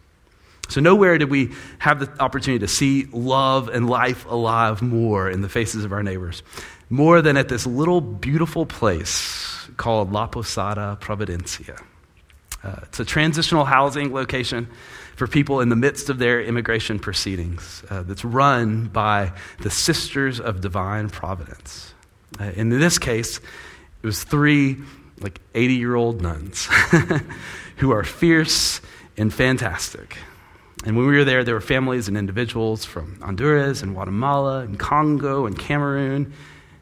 So, 0.72 0.80
nowhere 0.80 1.18
did 1.18 1.28
we 1.28 1.50
have 1.78 2.00
the 2.00 2.10
opportunity 2.22 2.60
to 2.60 2.68
see 2.68 3.06
love 3.12 3.68
and 3.68 3.90
life 3.90 4.24
alive 4.24 4.80
more 4.80 5.28
in 5.28 5.42
the 5.42 5.48
faces 5.48 5.84
of 5.84 5.92
our 5.92 6.02
neighbors, 6.02 6.42
more 6.88 7.20
than 7.20 7.36
at 7.36 7.50
this 7.50 7.66
little 7.66 8.00
beautiful 8.00 8.64
place 8.64 9.68
called 9.76 10.12
La 10.12 10.26
Posada 10.28 10.96
Providencia. 10.98 11.78
Uh, 12.64 12.76
it's 12.84 13.00
a 13.00 13.04
transitional 13.04 13.66
housing 13.66 14.14
location 14.14 14.66
for 15.16 15.26
people 15.26 15.60
in 15.60 15.68
the 15.68 15.76
midst 15.76 16.08
of 16.08 16.18
their 16.18 16.40
immigration 16.40 16.98
proceedings 16.98 17.82
uh, 17.90 18.02
that's 18.04 18.24
run 18.24 18.86
by 18.86 19.30
the 19.60 19.70
Sisters 19.70 20.40
of 20.40 20.62
Divine 20.62 21.10
Providence. 21.10 21.92
Uh, 22.40 22.44
in 22.54 22.70
this 22.70 22.98
case, 22.98 23.38
it 23.38 24.06
was 24.06 24.24
three 24.24 24.78
like 25.20 25.38
80 25.54 25.74
year 25.74 25.94
old 25.94 26.22
nuns 26.22 26.66
who 27.76 27.92
are 27.92 28.04
fierce 28.04 28.80
and 29.18 29.32
fantastic. 29.32 30.16
And 30.84 30.96
when 30.96 31.06
we 31.06 31.16
were 31.16 31.24
there, 31.24 31.44
there 31.44 31.54
were 31.54 31.60
families 31.60 32.08
and 32.08 32.16
individuals 32.16 32.84
from 32.84 33.20
Honduras 33.20 33.82
and 33.82 33.94
Guatemala 33.94 34.60
and 34.60 34.78
Congo 34.78 35.46
and 35.46 35.56
Cameroon 35.56 36.32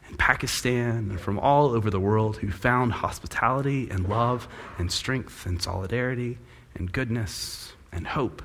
and 0.07 0.17
Pakistan 0.17 1.09
and 1.11 1.19
from 1.19 1.37
all 1.37 1.69
over 1.69 1.91
the 1.91 1.99
world 1.99 2.37
who 2.37 2.49
found 2.49 2.93
hospitality 2.93 3.89
and 3.91 4.09
love 4.09 4.47
and 4.79 4.91
strength 4.91 5.45
and 5.45 5.61
solidarity 5.61 6.39
and 6.73 6.91
goodness 6.91 7.73
and 7.91 8.07
hope 8.07 8.41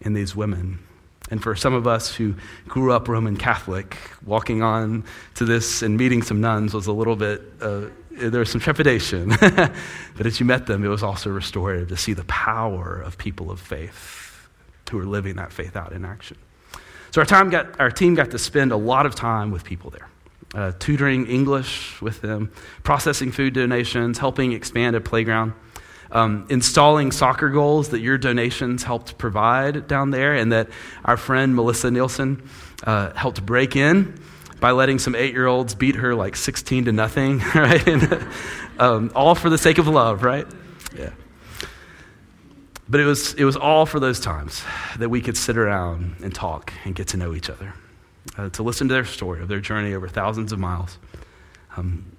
in 0.00 0.14
these 0.14 0.34
women. 0.34 0.78
And 1.30 1.42
for 1.42 1.54
some 1.54 1.74
of 1.74 1.86
us 1.86 2.14
who 2.14 2.34
grew 2.66 2.90
up 2.90 3.08
Roman 3.08 3.36
Catholic, 3.36 3.98
walking 4.24 4.62
on 4.62 5.04
to 5.34 5.44
this 5.44 5.82
and 5.82 5.98
meeting 5.98 6.22
some 6.22 6.40
nuns 6.40 6.72
was 6.72 6.86
a 6.86 6.92
little 6.92 7.16
bit, 7.16 7.42
uh, 7.60 7.82
there 8.10 8.40
was 8.40 8.50
some 8.50 8.62
trepidation. 8.62 9.28
but 9.40 10.24
as 10.24 10.40
you 10.40 10.46
met 10.46 10.66
them, 10.66 10.82
it 10.82 10.88
was 10.88 11.02
also 11.02 11.28
restorative 11.28 11.88
to 11.88 11.96
see 11.98 12.14
the 12.14 12.24
power 12.24 13.02
of 13.02 13.18
people 13.18 13.50
of 13.50 13.60
faith 13.60 14.27
who 14.88 14.98
are 14.98 15.06
living 15.06 15.36
that 15.36 15.52
faith 15.52 15.76
out 15.76 15.92
in 15.92 16.04
action. 16.04 16.36
So 17.10 17.20
our, 17.20 17.26
time 17.26 17.50
got, 17.50 17.80
our 17.80 17.90
team 17.90 18.14
got 18.14 18.30
to 18.32 18.38
spend 18.38 18.72
a 18.72 18.76
lot 18.76 19.06
of 19.06 19.14
time 19.14 19.50
with 19.50 19.64
people 19.64 19.90
there. 19.90 20.08
Uh, 20.54 20.72
tutoring 20.78 21.26
English 21.26 22.00
with 22.00 22.20
them, 22.22 22.50
processing 22.82 23.32
food 23.32 23.52
donations, 23.52 24.18
helping 24.18 24.52
expand 24.52 24.96
a 24.96 25.00
playground, 25.00 25.52
um, 26.10 26.46
installing 26.48 27.12
soccer 27.12 27.50
goals 27.50 27.90
that 27.90 28.00
your 28.00 28.16
donations 28.16 28.82
helped 28.82 29.18
provide 29.18 29.86
down 29.86 30.10
there, 30.10 30.34
and 30.34 30.52
that 30.52 30.68
our 31.04 31.18
friend 31.18 31.54
Melissa 31.54 31.90
Nielsen 31.90 32.42
uh, 32.84 33.12
helped 33.12 33.44
break 33.44 33.76
in 33.76 34.18
by 34.58 34.70
letting 34.70 34.98
some 34.98 35.14
eight 35.14 35.34
year 35.34 35.46
olds 35.46 35.74
beat 35.74 35.96
her 35.96 36.14
like 36.14 36.34
16 36.34 36.86
to 36.86 36.92
nothing, 36.92 37.38
right? 37.54 37.86
and, 37.86 38.26
um, 38.78 39.12
all 39.14 39.34
for 39.34 39.50
the 39.50 39.58
sake 39.58 39.78
of 39.78 39.86
love, 39.86 40.22
right? 40.22 40.46
Yeah. 40.96 41.10
But 42.90 43.00
it 43.00 43.04
was, 43.04 43.34
it 43.34 43.44
was 43.44 43.56
all 43.56 43.84
for 43.84 44.00
those 44.00 44.18
times 44.18 44.64
that 44.98 45.10
we 45.10 45.20
could 45.20 45.36
sit 45.36 45.58
around 45.58 46.16
and 46.22 46.34
talk 46.34 46.72
and 46.84 46.94
get 46.94 47.08
to 47.08 47.16
know 47.18 47.34
each 47.34 47.50
other, 47.50 47.74
uh, 48.38 48.48
to 48.50 48.62
listen 48.62 48.88
to 48.88 48.94
their 48.94 49.04
story 49.04 49.42
of 49.42 49.48
their 49.48 49.60
journey 49.60 49.92
over 49.92 50.08
thousands 50.08 50.52
of 50.52 50.58
miles, 50.58 50.98
um, 51.76 52.16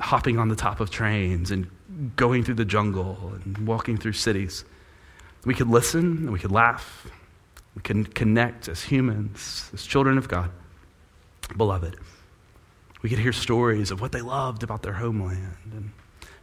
hopping 0.00 0.38
on 0.38 0.48
the 0.48 0.56
top 0.56 0.80
of 0.80 0.90
trains 0.90 1.50
and 1.50 1.70
going 2.16 2.42
through 2.42 2.54
the 2.54 2.64
jungle 2.64 3.32
and 3.44 3.58
walking 3.66 3.98
through 3.98 4.14
cities. 4.14 4.64
We 5.44 5.54
could 5.54 5.68
listen 5.68 6.00
and 6.00 6.32
we 6.32 6.38
could 6.38 6.52
laugh. 6.52 7.06
We 7.74 7.82
could 7.82 8.14
connect 8.14 8.68
as 8.68 8.82
humans, 8.82 9.70
as 9.74 9.84
children 9.84 10.16
of 10.16 10.26
God, 10.26 10.50
beloved. 11.56 11.96
We 13.02 13.10
could 13.10 13.18
hear 13.18 13.32
stories 13.32 13.90
of 13.90 14.00
what 14.00 14.12
they 14.12 14.22
loved 14.22 14.62
about 14.62 14.82
their 14.82 14.94
homeland 14.94 15.56
and 15.72 15.90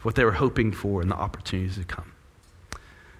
what 0.02 0.14
they 0.14 0.24
were 0.24 0.32
hoping 0.32 0.72
for 0.72 1.02
and 1.02 1.10
the 1.10 1.16
opportunities 1.16 1.76
to 1.76 1.84
come. 1.84 2.12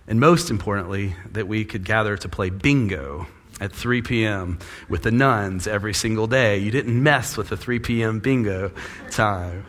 And 0.08 0.20
most 0.20 0.50
importantly, 0.50 1.16
that 1.32 1.48
we 1.48 1.64
could 1.64 1.84
gather 1.84 2.16
to 2.16 2.28
play 2.28 2.50
bingo 2.50 3.26
at 3.60 3.72
3 3.72 4.02
p.m. 4.02 4.58
with 4.88 5.02
the 5.02 5.10
nuns 5.10 5.66
every 5.66 5.94
single 5.94 6.26
day. 6.26 6.58
You 6.58 6.70
didn't 6.70 7.02
mess 7.02 7.36
with 7.36 7.48
the 7.48 7.56
3 7.56 7.78
p.m. 7.80 8.20
bingo 8.20 8.70
time. 9.10 9.64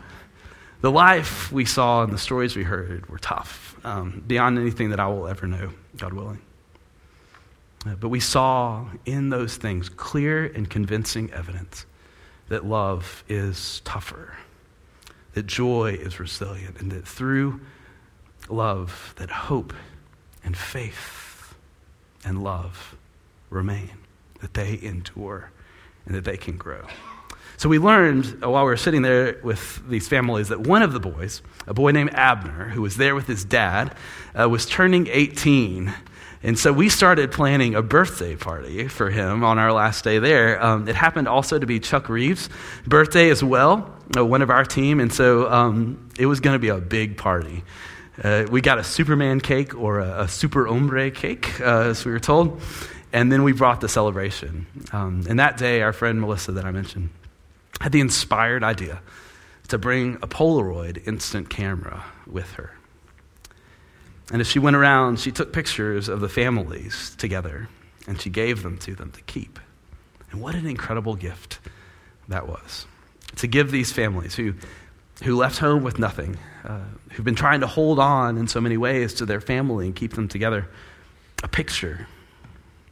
The 0.80 0.90
life 0.90 1.50
we 1.50 1.64
saw 1.64 2.04
and 2.04 2.12
the 2.12 2.18
stories 2.18 2.54
we 2.54 2.62
heard 2.62 3.08
were 3.08 3.18
tough, 3.18 3.74
um, 3.84 4.22
beyond 4.26 4.58
anything 4.58 4.90
that 4.90 5.00
I 5.00 5.08
will 5.08 5.26
ever 5.26 5.46
know, 5.46 5.72
God 5.96 6.12
willing. 6.12 6.40
Uh, 7.86 7.94
but 7.96 8.08
we 8.08 8.20
saw 8.20 8.86
in 9.04 9.30
those 9.30 9.56
things 9.56 9.88
clear 9.88 10.44
and 10.44 10.68
convincing 10.68 11.32
evidence 11.32 11.86
that 12.48 12.64
love 12.64 13.24
is 13.28 13.80
tougher, 13.84 14.36
that 15.34 15.46
joy 15.46 15.98
is 16.00 16.20
resilient, 16.20 16.80
and 16.80 16.92
that 16.92 17.06
through 17.06 17.60
love, 18.48 19.14
that 19.16 19.30
hope 19.30 19.72
and 20.48 20.56
faith 20.56 21.54
and 22.24 22.42
love 22.42 22.96
remain, 23.50 23.90
that 24.40 24.54
they 24.54 24.78
endure, 24.80 25.50
and 26.06 26.14
that 26.14 26.24
they 26.24 26.38
can 26.38 26.56
grow. 26.56 26.86
So 27.58 27.68
we 27.68 27.78
learned 27.78 28.42
uh, 28.42 28.48
while 28.48 28.64
we 28.64 28.70
were 28.70 28.78
sitting 28.78 29.02
there 29.02 29.38
with 29.42 29.86
these 29.90 30.08
families 30.08 30.48
that 30.48 30.60
one 30.60 30.80
of 30.80 30.94
the 30.94 31.00
boys, 31.00 31.42
a 31.66 31.74
boy 31.74 31.90
named 31.90 32.14
Abner, 32.14 32.70
who 32.70 32.80
was 32.80 32.96
there 32.96 33.14
with 33.14 33.26
his 33.26 33.44
dad, 33.44 33.94
uh, 34.34 34.48
was 34.48 34.64
turning 34.64 35.06
18. 35.08 35.92
And 36.42 36.58
so 36.58 36.72
we 36.72 36.88
started 36.88 37.30
planning 37.30 37.74
a 37.74 37.82
birthday 37.82 38.34
party 38.34 38.88
for 38.88 39.10
him 39.10 39.44
on 39.44 39.58
our 39.58 39.74
last 39.74 40.02
day 40.02 40.18
there. 40.18 40.64
Um, 40.64 40.88
it 40.88 40.94
happened 40.94 41.28
also 41.28 41.58
to 41.58 41.66
be 41.66 41.78
Chuck 41.78 42.08
Reeves' 42.08 42.48
birthday 42.86 43.28
as 43.28 43.44
well, 43.44 43.94
uh, 44.16 44.24
one 44.24 44.40
of 44.40 44.48
our 44.48 44.64
team. 44.64 44.98
And 44.98 45.12
so 45.12 45.52
um, 45.52 46.08
it 46.18 46.24
was 46.24 46.40
going 46.40 46.54
to 46.54 46.58
be 46.58 46.68
a 46.68 46.78
big 46.78 47.18
party. 47.18 47.64
Uh, 48.22 48.46
we 48.50 48.60
got 48.60 48.78
a 48.78 48.84
Superman 48.84 49.40
cake 49.40 49.74
or 49.74 50.00
a, 50.00 50.22
a 50.22 50.28
super 50.28 50.66
hombre 50.66 51.10
cake, 51.10 51.60
uh, 51.60 51.90
as 51.90 52.04
we 52.04 52.12
were 52.12 52.20
told. 52.20 52.60
And 53.12 53.32
then 53.32 53.42
we 53.42 53.52
brought 53.52 53.80
the 53.80 53.88
celebration. 53.88 54.66
Um, 54.92 55.24
and 55.28 55.38
that 55.38 55.56
day, 55.56 55.82
our 55.82 55.92
friend 55.92 56.20
Melissa, 56.20 56.52
that 56.52 56.64
I 56.64 56.70
mentioned, 56.70 57.10
had 57.80 57.92
the 57.92 58.00
inspired 58.00 58.62
idea 58.64 59.00
to 59.68 59.78
bring 59.78 60.16
a 60.16 60.26
Polaroid 60.26 61.06
instant 61.06 61.48
camera 61.48 62.04
with 62.26 62.52
her. 62.52 62.72
And 64.30 64.40
as 64.40 64.46
she 64.46 64.58
went 64.58 64.76
around, 64.76 65.20
she 65.20 65.30
took 65.30 65.52
pictures 65.52 66.08
of 66.08 66.20
the 66.20 66.28
families 66.28 67.14
together 67.16 67.68
and 68.06 68.20
she 68.20 68.30
gave 68.30 68.62
them 68.62 68.78
to 68.78 68.94
them 68.94 69.10
to 69.12 69.20
keep. 69.22 69.58
And 70.30 70.40
what 70.40 70.54
an 70.54 70.66
incredible 70.66 71.14
gift 71.14 71.60
that 72.28 72.46
was 72.46 72.86
to 73.36 73.46
give 73.46 73.70
these 73.70 73.92
families 73.92 74.34
who, 74.34 74.54
who 75.22 75.36
left 75.36 75.58
home 75.58 75.82
with 75.82 75.98
nothing, 75.98 76.38
uh, 76.64 76.80
who've 77.12 77.24
been 77.24 77.34
trying 77.34 77.60
to 77.60 77.66
hold 77.66 77.98
on 77.98 78.38
in 78.38 78.46
so 78.46 78.60
many 78.60 78.76
ways 78.76 79.14
to 79.14 79.26
their 79.26 79.40
family 79.40 79.86
and 79.86 79.96
keep 79.96 80.14
them 80.14 80.28
together, 80.28 80.68
a 81.42 81.48
picture 81.48 82.06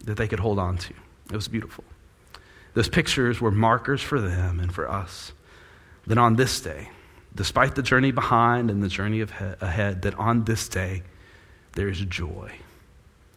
that 0.05 0.17
they 0.17 0.27
could 0.27 0.41
hold 0.41 0.59
on 0.59 0.77
to. 0.79 0.95
It 1.31 1.37
was 1.37 1.49
beautiful. 1.49 1.85
Those 2.75 2.89
pictures 2.89 3.41
were 3.41 3.51
markers 3.51 4.03
for 4.03 4.21
them 4.21 4.61
and 4.61 4.73
for 4.73 4.91
us. 4.91 5.33
That 6.07 6.19
on 6.19 6.37
this 6.37 6.61
day, 6.61 6.91
despite 7.35 7.75
the 7.75 7.83
journey 7.83 8.13
behind 8.13 8.71
and 8.71 8.83
the 8.83 8.89
journey 8.89 9.21
of 9.21 9.33
ahead, 9.61 10.03
that 10.03 10.15
on 10.15 10.45
this 10.45 10.69
day, 10.69 11.03
there 11.73 11.89
is 11.89 12.01
joy. 12.01 12.53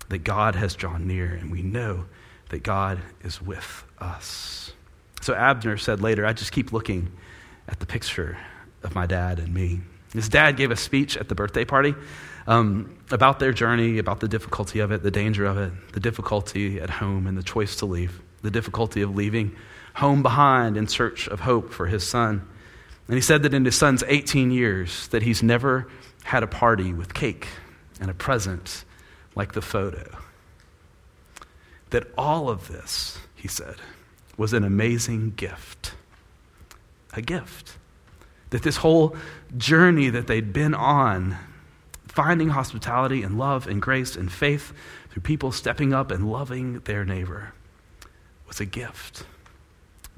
That 0.10 0.19
God 0.19 0.56
has 0.56 0.75
drawn 0.75 1.08
near, 1.08 1.28
and 1.28 1.52
we 1.52 1.62
know 1.62 2.06
that 2.49 2.63
God 2.63 2.99
is 3.23 3.41
with 3.41 3.86
us. 3.99 4.73
So 5.21 5.34
Abner 5.36 5.78
said 5.78 6.02
later, 6.02 6.25
I 6.25 6.34
just 6.34 6.52
keep 6.52 6.73
looking 6.73 7.12
at 7.67 7.80
the 7.80 7.86
picture 7.86 8.38
of 8.84 8.96
my 8.96 9.06
dad 9.06 9.39
and 9.39 9.54
me. 9.54 9.82
His 10.13 10.30
dad 10.30 10.58
gave 10.58 10.72
a 10.72 10.76
speech 10.76 11.18
at 11.18 11.30
the 11.30 11.36
birthday 11.36 11.65
party 11.65 11.94
um, 12.48 12.98
about 13.12 13.39
their 13.39 13.54
journey, 13.54 14.00
about 14.00 14.20
the 14.20 14.28
difficulty 14.28 14.80
of 14.80 14.92
it, 14.92 15.04
the 15.04 15.12
danger 15.12 15.46
of 15.46 15.58
it, 15.58 15.72
the 15.94 16.00
difficulty 16.00 16.80
at 16.80 16.89
home, 16.89 17.28
and 17.28 17.38
the 17.38 17.44
choice 17.44 17.76
to 17.78 17.86
leave 17.86 18.22
the 18.42 18.52
difficulty 18.52 19.02
of 19.02 19.15
leaving 19.15 19.56
home 19.94 20.24
behind 20.24 20.78
in 20.78 20.88
search 20.88 21.28
of 21.28 21.42
hope 21.42 21.72
for 21.72 21.86
his 21.86 22.08
son. 22.08 22.48
And 23.08 23.15
he 23.15 23.22
said 23.22 23.44
that 23.44 23.54
in 23.54 23.65
his 23.65 23.76
son's 23.76 24.04
18 24.08 24.52
years 24.52 25.08
that 25.10 25.22
he's 25.22 25.44
never 25.44 25.88
had 26.24 26.44
a 26.44 26.48
party 26.48 26.94
with 26.94 27.13
cake 27.13 27.48
and 28.00 28.10
a 28.10 28.13
present 28.13 28.86
like 29.36 29.54
the 29.54 29.62
photo. 29.62 30.18
That 31.89 32.08
all 32.18 32.50
of 32.50 32.68
this, 32.68 33.18
he 33.36 33.48
said, 33.48 33.76
was 34.38 34.54
an 34.54 34.63
amazing 34.63 35.34
gift. 35.36 35.94
A 37.13 37.22
gift. 37.22 37.78
That 38.49 38.63
this 38.63 38.77
whole 38.77 39.15
journey 39.57 40.09
that 40.09 40.27
they'd 40.27 40.53
been 40.53 40.73
on, 40.73 41.38
finding 42.07 42.49
hospitality 42.49 43.21
and 43.23 43.38
love 43.38 43.67
and 43.67 43.81
grace 43.81 44.15
and 44.15 44.31
faith 44.31 44.73
through 45.12 45.21
people 45.21 45.51
stepping 45.51 45.93
up 45.93 46.12
and 46.12 46.31
loving 46.31 46.79
their 46.81 47.05
neighbor, 47.05 47.53
was 48.47 48.59
a 48.59 48.65
gift. 48.65 49.23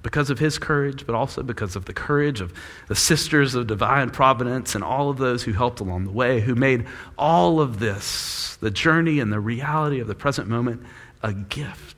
Because 0.02 0.32
of 0.32 0.40
his 0.40 0.58
courage, 0.58 1.06
but 1.06 1.14
also 1.14 1.44
because 1.44 1.76
of 1.76 1.86
the 1.86 1.94
courage 1.94 2.42
of 2.42 2.54
the 2.88 2.96
sisters 2.96 3.54
of 3.54 3.68
divine 3.68 4.10
providence 4.10 4.74
and 4.74 4.84
all 4.84 5.10
of 5.10 5.18
those 5.18 5.44
who 5.44 5.54
helped 5.54 5.80
along 5.80 6.06
the 6.06 6.12
way, 6.12 6.40
who 6.40 6.56
made 6.56 6.88
all 7.20 7.60
of 7.60 7.80
this, 7.80 8.58
the 8.62 8.72
journey 8.72 9.20
and 9.20 9.32
the 9.32 9.40
reality 9.40 10.00
of 10.00 10.08
the 10.08 10.16
present 10.16 10.48
moment, 10.48 10.82
a 11.22 11.34
gift. 11.34 11.98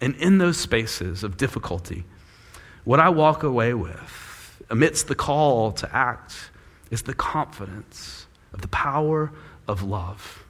And 0.00 0.14
in 0.16 0.38
those 0.38 0.56
spaces 0.56 1.24
of 1.24 1.36
difficulty, 1.36 2.04
what 2.84 3.00
I 3.00 3.08
walk 3.08 3.42
away 3.42 3.74
with, 3.74 4.29
amidst 4.70 5.08
the 5.08 5.14
call 5.14 5.72
to 5.72 5.94
act, 5.94 6.34
is 6.90 7.02
the 7.02 7.14
confidence 7.14 8.26
of 8.52 8.62
the 8.62 8.68
power 8.68 9.30
of 9.68 9.82
love, 9.82 10.44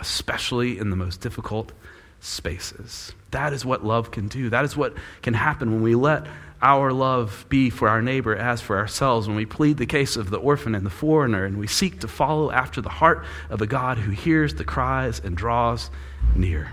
especially 0.00 0.78
in 0.78 0.90
the 0.90 0.96
most 0.96 1.20
difficult 1.20 1.72
spaces. 2.20 3.12
That 3.32 3.52
is 3.52 3.64
what 3.64 3.84
love 3.84 4.10
can 4.10 4.28
do. 4.28 4.50
That 4.50 4.64
is 4.64 4.76
what 4.76 4.94
can 5.22 5.34
happen 5.34 5.72
when 5.72 5.82
we 5.82 5.94
let 5.94 6.26
our 6.62 6.92
love 6.92 7.44
be 7.48 7.70
for 7.70 7.88
our 7.88 8.00
neighbor 8.00 8.36
as 8.36 8.60
for 8.60 8.78
ourselves, 8.78 9.26
when 9.26 9.36
we 9.36 9.44
plead 9.44 9.78
the 9.78 9.86
case 9.86 10.16
of 10.16 10.30
the 10.30 10.38
orphan 10.38 10.76
and 10.76 10.86
the 10.86 10.90
foreigner, 10.90 11.44
and 11.44 11.58
we 11.58 11.66
seek 11.66 12.00
to 12.00 12.08
follow 12.08 12.52
after 12.52 12.80
the 12.80 12.88
heart 12.88 13.24
of 13.50 13.60
a 13.60 13.66
God 13.66 13.98
who 13.98 14.12
hears 14.12 14.54
the 14.54 14.64
cries 14.64 15.18
and 15.18 15.36
draws 15.36 15.90
near. 16.36 16.72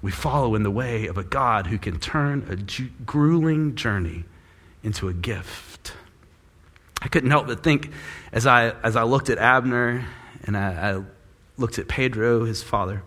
We 0.00 0.12
follow 0.12 0.54
in 0.54 0.62
the 0.62 0.70
way 0.70 1.06
of 1.06 1.18
a 1.18 1.24
God 1.24 1.66
who 1.66 1.78
can 1.78 1.98
turn 1.98 2.46
a 2.48 3.02
grueling 3.04 3.74
journey 3.74 4.24
into 4.82 5.08
a 5.08 5.12
gift. 5.12 5.92
I 7.00 7.08
couldn't 7.08 7.30
help 7.30 7.46
but 7.46 7.62
think 7.62 7.90
as 8.32 8.46
I, 8.46 8.70
as 8.82 8.96
I 8.96 9.04
looked 9.04 9.30
at 9.30 9.38
Abner 9.38 10.06
and 10.44 10.56
I, 10.56 10.96
I 10.96 11.02
looked 11.56 11.78
at 11.78 11.88
Pedro, 11.88 12.44
his 12.44 12.62
father, 12.62 13.02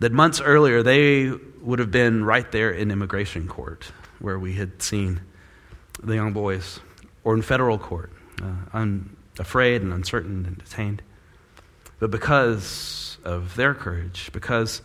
that 0.00 0.12
months 0.12 0.40
earlier 0.40 0.82
they 0.82 1.30
would 1.60 1.78
have 1.78 1.90
been 1.90 2.24
right 2.24 2.50
there 2.50 2.70
in 2.70 2.90
immigration 2.90 3.46
court 3.46 3.92
where 4.18 4.38
we 4.38 4.54
had 4.54 4.82
seen 4.82 5.20
the 6.02 6.14
young 6.14 6.32
boys, 6.32 6.80
or 7.24 7.34
in 7.34 7.42
federal 7.42 7.78
court, 7.78 8.12
uh, 8.42 8.86
afraid 9.38 9.82
and 9.82 9.92
uncertain 9.92 10.44
and 10.46 10.58
detained. 10.58 11.02
But 11.98 12.10
because 12.10 13.18
of 13.24 13.54
their 13.56 13.74
courage, 13.74 14.30
because 14.32 14.82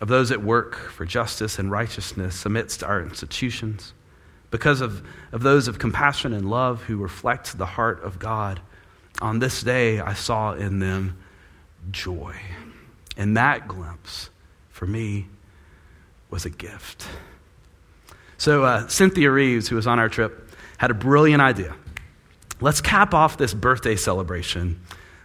of 0.00 0.08
those 0.08 0.28
that 0.30 0.42
work 0.42 0.76
for 0.76 1.04
justice 1.04 1.58
and 1.58 1.70
righteousness 1.70 2.44
amidst 2.44 2.82
our 2.82 3.00
institutions, 3.00 3.94
because 4.50 4.80
of, 4.80 5.06
of 5.32 5.42
those 5.42 5.68
of 5.68 5.78
compassion 5.78 6.32
and 6.32 6.48
love 6.48 6.82
who 6.84 6.96
reflect 6.96 7.58
the 7.58 7.66
heart 7.66 8.02
of 8.02 8.18
God, 8.18 8.60
on 9.20 9.38
this 9.38 9.62
day 9.62 10.00
I 10.00 10.14
saw 10.14 10.52
in 10.52 10.78
them 10.78 11.18
joy. 11.90 12.34
And 13.16 13.36
that 13.36 13.68
glimpse 13.68 14.30
for 14.70 14.86
me 14.86 15.26
was 16.30 16.44
a 16.44 16.50
gift. 16.50 17.06
So, 18.36 18.62
uh, 18.62 18.86
Cynthia 18.86 19.30
Reeves, 19.30 19.68
who 19.68 19.76
was 19.76 19.86
on 19.86 19.98
our 19.98 20.08
trip, 20.08 20.50
had 20.78 20.90
a 20.90 20.94
brilliant 20.94 21.42
idea. 21.42 21.74
Let's 22.60 22.80
cap 22.80 23.14
off 23.14 23.36
this 23.36 23.52
birthday 23.52 23.96
celebration 23.96 24.80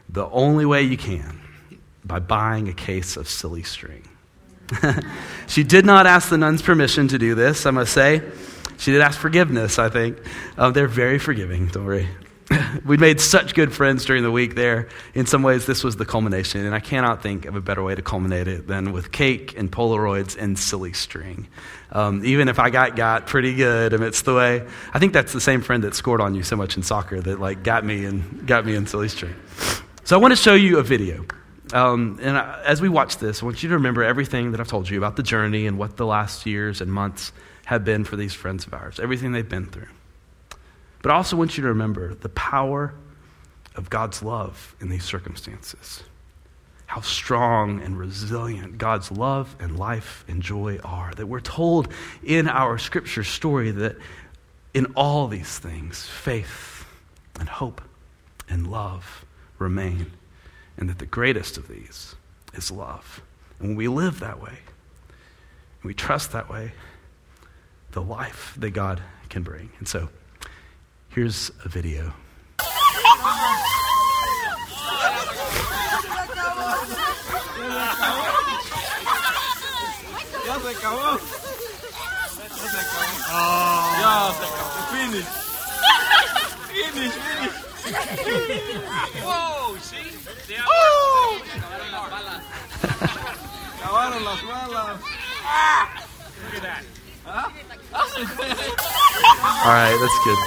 the 0.10 0.28
only 0.30 0.66
way 0.66 0.82
you 0.84 0.98
can 0.98 1.40
by 2.04 2.20
buying 2.20 2.68
a 2.68 2.74
case 2.74 3.18
of 3.18 3.28
silly 3.30 3.64
string. 3.64 4.08
she 5.48 5.64
did 5.64 5.86
not 5.86 6.06
ask 6.08 6.30
the 6.30 6.38
nuns 6.38 6.62
permission 6.62 7.08
to 7.10 7.18
do 7.18 7.36
this, 7.36 7.66
I 7.66 7.72
must 7.72 7.94
say. 7.94 8.22
She 8.78 8.92
did 8.92 9.02
ask 9.02 9.20
forgiveness, 9.20 9.80
I 9.80 9.90
think. 9.90 10.18
Um, 10.58 10.74
they're 10.74 10.88
very 10.88 11.20
forgiving, 11.20 11.68
don't 11.68 11.86
worry. 11.86 12.10
we 12.86 12.98
made 12.98 13.22
such 13.22 13.54
good 13.54 13.74
friends 13.74 14.06
during 14.06 14.24
the 14.24 14.32
week 14.32 14.56
there. 14.56 14.88
In 15.14 15.26
some 15.26 15.44
ways, 15.44 15.66
this 15.66 15.84
was 15.84 15.96
the 15.96 16.06
culmination, 16.06 16.66
and 16.66 16.76
I 16.76 16.80
cannot 16.80 17.22
think 17.22 17.46
of 17.46 17.56
a 17.56 17.62
better 17.62 17.84
way 17.84 17.96
to 17.96 18.02
culminate 18.02 18.48
it 18.48 18.68
than 18.68 18.92
with 18.92 19.12
cake 19.12 19.58
and 19.58 19.72
Polaroids 19.72 20.38
and 20.38 20.58
silly 20.58 20.94
string. 20.94 21.48
Um, 21.92 22.24
even 22.26 22.50
if 22.50 22.60
I 22.60 22.70
got 22.70 22.96
got 22.96 23.28
pretty 23.28 23.56
good 23.56 23.94
amidst 23.94 24.26
the 24.26 24.36
way, 24.36 24.66
I 24.94 25.00
think 25.00 25.14
that's 25.14 25.34
the 25.34 25.42
same 25.42 25.62
friend 25.62 25.84
that 25.84 25.96
scored 25.96 26.22
on 26.22 26.36
you 26.36 26.44
so 26.44 26.56
much 26.56 26.76
in 26.76 26.84
soccer 26.84 27.22
that 27.22 27.40
like 27.40 27.64
got 27.64 27.86
me 27.86 28.06
and 28.06 28.46
got 28.48 28.66
me 28.66 28.76
in 28.76 28.88
silly 28.88 29.10
string. 29.10 29.36
So 30.04 30.18
I 30.18 30.20
want 30.20 30.32
to 30.32 30.36
show 30.36 30.54
you 30.54 30.80
a 30.80 30.84
video. 30.84 31.26
Um, 31.72 32.20
and 32.22 32.38
I, 32.38 32.62
as 32.66 32.82
we 32.82 32.90
watch 32.90 33.18
this, 33.18 33.42
I 33.42 33.46
want 33.46 33.64
you 33.64 33.70
to 33.70 33.76
remember 33.76 34.04
everything 34.04 34.52
that 34.52 34.60
I've 34.60 34.68
told 34.68 34.90
you 34.90 34.98
about 34.98 35.16
the 35.16 35.24
journey 35.24 35.66
and 35.66 35.78
what 35.78 35.98
the 35.98 36.06
last 36.06 36.46
years 36.46 36.82
and 36.82 36.92
months 36.92 37.32
have 37.66 37.86
been 37.86 38.04
for 38.04 38.16
these 38.16 38.34
friends 38.34 38.66
of 38.66 38.74
ours, 38.74 39.00
everything 39.00 39.32
they've 39.32 39.48
been 39.48 39.66
through. 39.68 39.88
But 41.02 41.12
I 41.12 41.16
also 41.16 41.36
want 41.36 41.58
you 41.58 41.64
to 41.64 41.70
remember 41.70 42.14
the 42.14 42.30
power 42.30 42.94
of 43.76 43.90
God's 43.90 44.24
love 44.24 44.76
in 44.80 44.90
these 44.90 45.04
circumstances. 45.04 46.04
How 46.86 47.02
strong 47.02 47.82
and 47.82 47.98
resilient 47.98 48.78
God's 48.78 49.12
love 49.12 49.56
and 49.60 49.78
life 49.78 50.24
and 50.28 50.42
joy 50.42 50.80
are. 50.84 51.12
That 51.16 51.28
we're 51.28 51.40
told 51.40 51.88
in 52.24 52.48
our 52.48 52.78
scripture 52.78 53.24
story 53.24 53.72
that 53.72 53.98
in 54.74 54.88
all 54.96 55.28
these 55.28 55.60
things, 55.60 56.06
faith 56.06 56.86
and 57.40 57.50
hope 57.50 57.82
and 58.48 58.70
love 58.70 59.26
remain. 59.58 60.12
And 60.78 60.90
that 60.90 61.00
the 61.00 61.06
greatest 61.06 61.58
of 61.58 61.68
these 61.68 62.16
is 62.54 62.72
love. 62.72 63.22
And 63.60 63.70
when 63.70 63.78
we 63.78 63.88
live 63.88 64.20
that 64.20 64.42
way, 64.42 64.60
we 65.84 65.94
trust 65.94 66.32
that 66.32 66.50
way, 66.50 66.74
the 67.94 68.02
life 68.02 68.56
that 68.58 68.72
God 68.72 69.02
can 69.30 69.44
bring. 69.44 69.70
And 69.80 69.88
so, 69.88 70.10
here's 71.10 71.52
a 71.64 71.70
video. 71.70 72.14
Ya 80.46 80.60
se 80.60 80.70
acabó. 80.74 81.20
Finish. 84.92 85.30
Finish, 86.68 87.14
finish. 87.14 87.58
Wow, 89.24 89.78
sí. 89.82 90.04
Acabaron 93.80 94.24
las 94.24 94.42
balas. 94.44 95.00
All 97.26 97.34
right, 99.70 99.98
that's 100.00 100.26
good. 100.26 100.38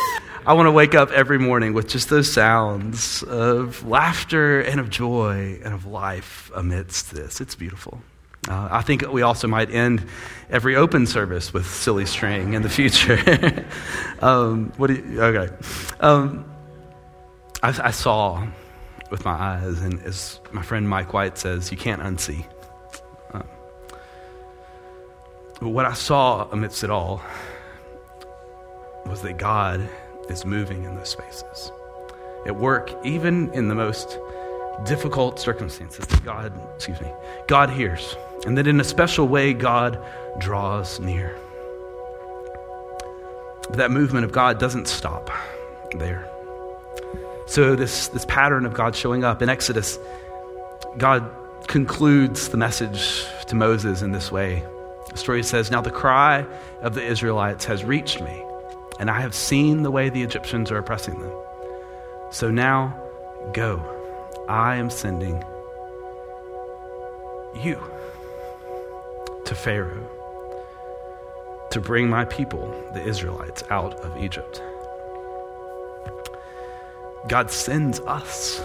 I 0.47 0.53
want 0.53 0.67
to 0.67 0.73
wake 0.73 0.95
up 0.95 1.11
every 1.11 1.39
morning 1.39 1.73
with 1.75 1.89
just 1.89 2.09
those 2.09 2.33
sounds 2.33 3.23
of 3.25 3.85
laughter 3.87 4.61
and 4.61 4.79
of 4.79 4.91
joy 4.91 5.59
and 5.65 5.75
of 5.75 5.87
life 5.87 6.53
amidst 6.55 7.11
this. 7.13 7.41
It's 7.41 7.55
beautiful. 7.55 8.01
Uh, 8.49 8.69
I 8.71 8.83
think 8.83 9.11
we 9.11 9.23
also 9.23 9.49
might 9.49 9.71
end 9.73 10.07
every 10.51 10.77
open 10.77 11.07
service 11.07 11.53
with 11.53 11.67
silly 11.67 12.07
string 12.07 12.55
in 12.55 12.63
the 12.63 12.69
future. 12.69 13.65
um, 14.21 14.73
what 14.77 14.87
do 14.87 14.95
you, 14.95 15.21
okay. 15.21 15.53
Um, 15.99 16.45
I, 17.63 17.89
I 17.89 17.91
saw 17.91 18.47
with 19.11 19.25
my 19.25 19.33
eyes, 19.33 19.81
and 19.81 20.01
as 20.03 20.41
my 20.53 20.63
friend 20.63 20.89
Mike 20.89 21.13
White 21.13 21.39
says, 21.39 21.73
you 21.73 21.77
can't 21.77 22.03
unsee. 22.03 22.45
But 25.61 25.69
what 25.69 25.87
I 25.87 25.95
saw 25.95 26.49
amidst 26.51 26.85
it 26.85 26.91
all 26.91 27.23
was 29.07 29.23
that 29.23 29.39
God 29.39 29.89
is 30.29 30.45
moving 30.45 30.85
in 30.85 30.97
those 30.97 31.09
spaces. 31.09 31.73
At 32.47 32.57
work, 32.57 32.93
even 33.05 33.53
in 33.53 33.69
the 33.69 33.75
most 33.75 34.19
difficult 34.85 35.39
circumstances, 35.39 36.07
that 36.07 36.25
God, 36.25 36.53
excuse 36.75 37.01
me, 37.01 37.11
God 37.49 37.71
hears. 37.71 38.17
And 38.45 38.59
that 38.59 38.67
in 38.67 38.79
a 38.81 38.85
special 38.85 39.27
way, 39.27 39.55
God 39.55 39.99
draws 40.39 41.01
near. 41.01 41.37
But 43.63 43.79
that 43.79 43.91
movement 43.91 44.25
of 44.25 44.33
God 44.33 44.59
doesn't 44.59 44.87
stop 44.87 45.31
there. 45.97 46.29
So, 47.47 47.77
this, 47.77 48.09
this 48.09 48.25
pattern 48.27 48.67
of 48.67 48.75
God 48.75 48.95
showing 48.95 49.25
up 49.25 49.41
in 49.41 49.49
Exodus, 49.49 49.99
God 50.99 51.29
concludes 51.69 52.49
the 52.49 52.57
message 52.57 53.25
to 53.47 53.55
Moses 53.55 54.03
in 54.03 54.13
this 54.13 54.31
way. 54.31 54.65
The 55.17 55.21
story 55.21 55.43
says, 55.45 55.71
Now 55.71 55.81
the 55.81 55.91
cry 55.91 56.45
of 56.83 56.95
the 56.95 57.03
Israelites 57.03 57.65
has 57.65 57.83
reached 57.83 58.21
me, 58.21 58.45
and 59.01 59.11
I 59.11 59.23
have 59.23 59.35
seen 59.35 59.83
the 59.83 59.91
way 59.91 60.11
the 60.11 60.23
Egyptians 60.23 60.71
are 60.71 60.77
oppressing 60.77 61.19
them. 61.19 61.33
So 62.31 62.51
now 62.51 62.95
go. 63.55 63.83
I 64.47 64.77
am 64.77 64.91
sending 64.91 65.43
you 67.65 67.83
to 69.47 69.55
Pharaoh 69.55 70.07
to 71.71 71.81
bring 71.81 72.11
my 72.11 72.27
people, 72.27 72.69
the 72.93 73.03
Israelites, 73.03 73.65
out 73.71 73.95
of 74.01 74.23
Egypt. 74.23 74.61
God 77.27 77.51
sends 77.51 78.01
us, 78.01 78.63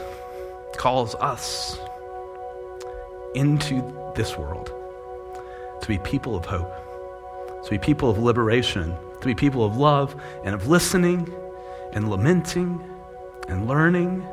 calls 0.76 1.16
us 1.16 1.80
into 3.36 4.12
this 4.18 4.38
world 4.38 4.70
to 5.82 5.88
be 5.88 5.98
people 6.00 6.36
of 6.36 6.46
hope, 6.46 6.72
to 7.64 7.70
be 7.70 7.78
people 7.78 8.10
of 8.10 8.18
liberation, 8.18 8.96
to 9.20 9.26
be 9.26 9.36
people 9.36 9.64
of 9.64 9.78
love 9.78 10.16
and 10.44 10.56
of 10.56 10.68
listening 10.68 11.32
and 11.94 12.10
lamenting 12.10 12.84
and 13.48 13.68
learning 13.68 14.26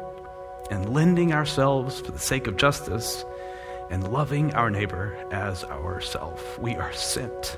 and 0.70 0.92
lending 0.92 1.32
ourselves 1.32 2.00
for 2.00 2.12
the 2.12 2.18
sake 2.18 2.46
of 2.46 2.56
justice 2.56 3.24
and 3.90 4.12
loving 4.12 4.54
our 4.54 4.70
neighbor 4.70 5.16
as 5.30 5.64
ourself. 5.64 6.58
We 6.58 6.76
are 6.76 6.92
sent. 6.92 7.56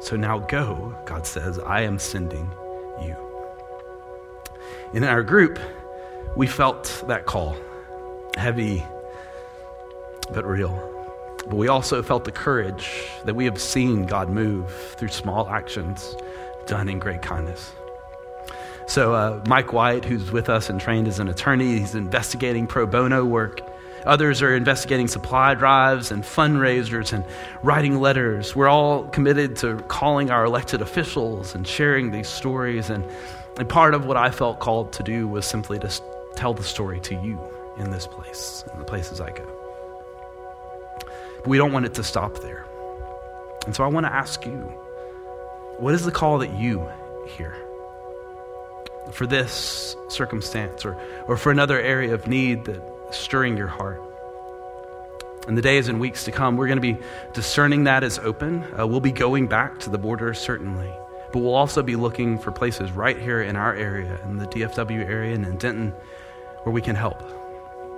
So 0.00 0.16
now 0.16 0.40
go, 0.40 0.96
God 1.06 1.26
says, 1.26 1.58
I 1.58 1.82
am 1.82 1.98
sending 1.98 2.50
you. 3.00 3.16
In 4.92 5.04
our 5.04 5.22
group, 5.22 5.58
we 6.36 6.46
felt 6.46 7.04
that 7.08 7.26
call 7.26 7.56
heavy 8.36 8.84
but 10.32 10.44
real. 10.44 10.95
But 11.48 11.56
we 11.56 11.68
also 11.68 12.02
felt 12.02 12.24
the 12.24 12.32
courage 12.32 13.04
that 13.24 13.34
we 13.34 13.44
have 13.44 13.60
seen 13.60 14.06
God 14.06 14.28
move 14.28 14.70
through 14.96 15.08
small 15.08 15.48
actions 15.48 16.16
done 16.66 16.88
in 16.88 16.98
great 16.98 17.22
kindness. 17.22 17.72
So, 18.88 19.14
uh, 19.14 19.42
Mike 19.46 19.72
White, 19.72 20.04
who's 20.04 20.30
with 20.30 20.48
us 20.48 20.70
and 20.70 20.80
trained 20.80 21.08
as 21.08 21.18
an 21.18 21.28
attorney, 21.28 21.78
he's 21.78 21.94
investigating 21.94 22.66
pro 22.66 22.86
bono 22.86 23.24
work. 23.24 23.60
Others 24.04 24.42
are 24.42 24.54
investigating 24.54 25.08
supply 25.08 25.54
drives 25.54 26.12
and 26.12 26.22
fundraisers 26.22 27.12
and 27.12 27.24
writing 27.64 27.98
letters. 27.98 28.54
We're 28.54 28.68
all 28.68 29.08
committed 29.08 29.56
to 29.56 29.78
calling 29.88 30.30
our 30.30 30.44
elected 30.44 30.80
officials 30.80 31.56
and 31.56 31.66
sharing 31.66 32.12
these 32.12 32.28
stories. 32.28 32.88
And, 32.88 33.04
and 33.58 33.68
part 33.68 33.94
of 33.94 34.06
what 34.06 34.16
I 34.16 34.30
felt 34.30 34.60
called 34.60 34.92
to 34.94 35.02
do 35.02 35.26
was 35.26 35.44
simply 35.44 35.80
to 35.80 35.90
tell 36.36 36.54
the 36.54 36.62
story 36.62 37.00
to 37.00 37.14
you 37.14 37.40
in 37.78 37.90
this 37.90 38.06
place, 38.06 38.64
in 38.72 38.78
the 38.78 38.84
places 38.84 39.20
I 39.20 39.30
go. 39.30 39.55
We 41.46 41.58
don't 41.58 41.72
want 41.72 41.86
it 41.86 41.94
to 41.94 42.02
stop 42.02 42.40
there. 42.40 42.66
And 43.66 43.74
so 43.74 43.84
I 43.84 43.86
want 43.86 44.06
to 44.06 44.12
ask 44.12 44.44
you 44.44 44.72
what 45.78 45.92
is 45.92 46.04
the 46.04 46.10
call 46.10 46.38
that 46.38 46.58
you 46.58 46.88
hear? 47.36 47.54
For 49.12 49.26
this 49.26 49.94
circumstance 50.08 50.84
or, 50.84 50.96
or 51.28 51.36
for 51.36 51.52
another 51.52 51.78
area 51.78 52.14
of 52.14 52.26
need 52.26 52.64
that 52.64 52.82
is 53.10 53.16
stirring 53.16 53.56
your 53.56 53.66
heart. 53.66 54.02
In 55.46 55.54
the 55.54 55.62
days 55.62 55.86
and 55.88 56.00
weeks 56.00 56.24
to 56.24 56.32
come, 56.32 56.56
we're 56.56 56.66
going 56.66 56.80
to 56.80 56.94
be 56.94 56.96
discerning 57.32 57.84
that 57.84 58.02
as 58.02 58.18
open. 58.18 58.64
Uh, 58.76 58.86
we'll 58.86 59.00
be 59.00 59.12
going 59.12 59.46
back 59.46 59.78
to 59.80 59.90
the 59.90 59.98
border, 59.98 60.34
certainly. 60.34 60.90
But 61.32 61.40
we'll 61.40 61.54
also 61.54 61.82
be 61.82 61.94
looking 61.94 62.38
for 62.38 62.50
places 62.50 62.90
right 62.90 63.18
here 63.18 63.42
in 63.42 63.54
our 63.54 63.74
area, 63.74 64.18
in 64.24 64.38
the 64.38 64.46
DFW 64.46 65.04
area 65.06 65.34
and 65.34 65.44
in 65.44 65.56
Denton, 65.58 65.90
where 66.62 66.72
we 66.72 66.80
can 66.80 66.96
help 66.96 67.22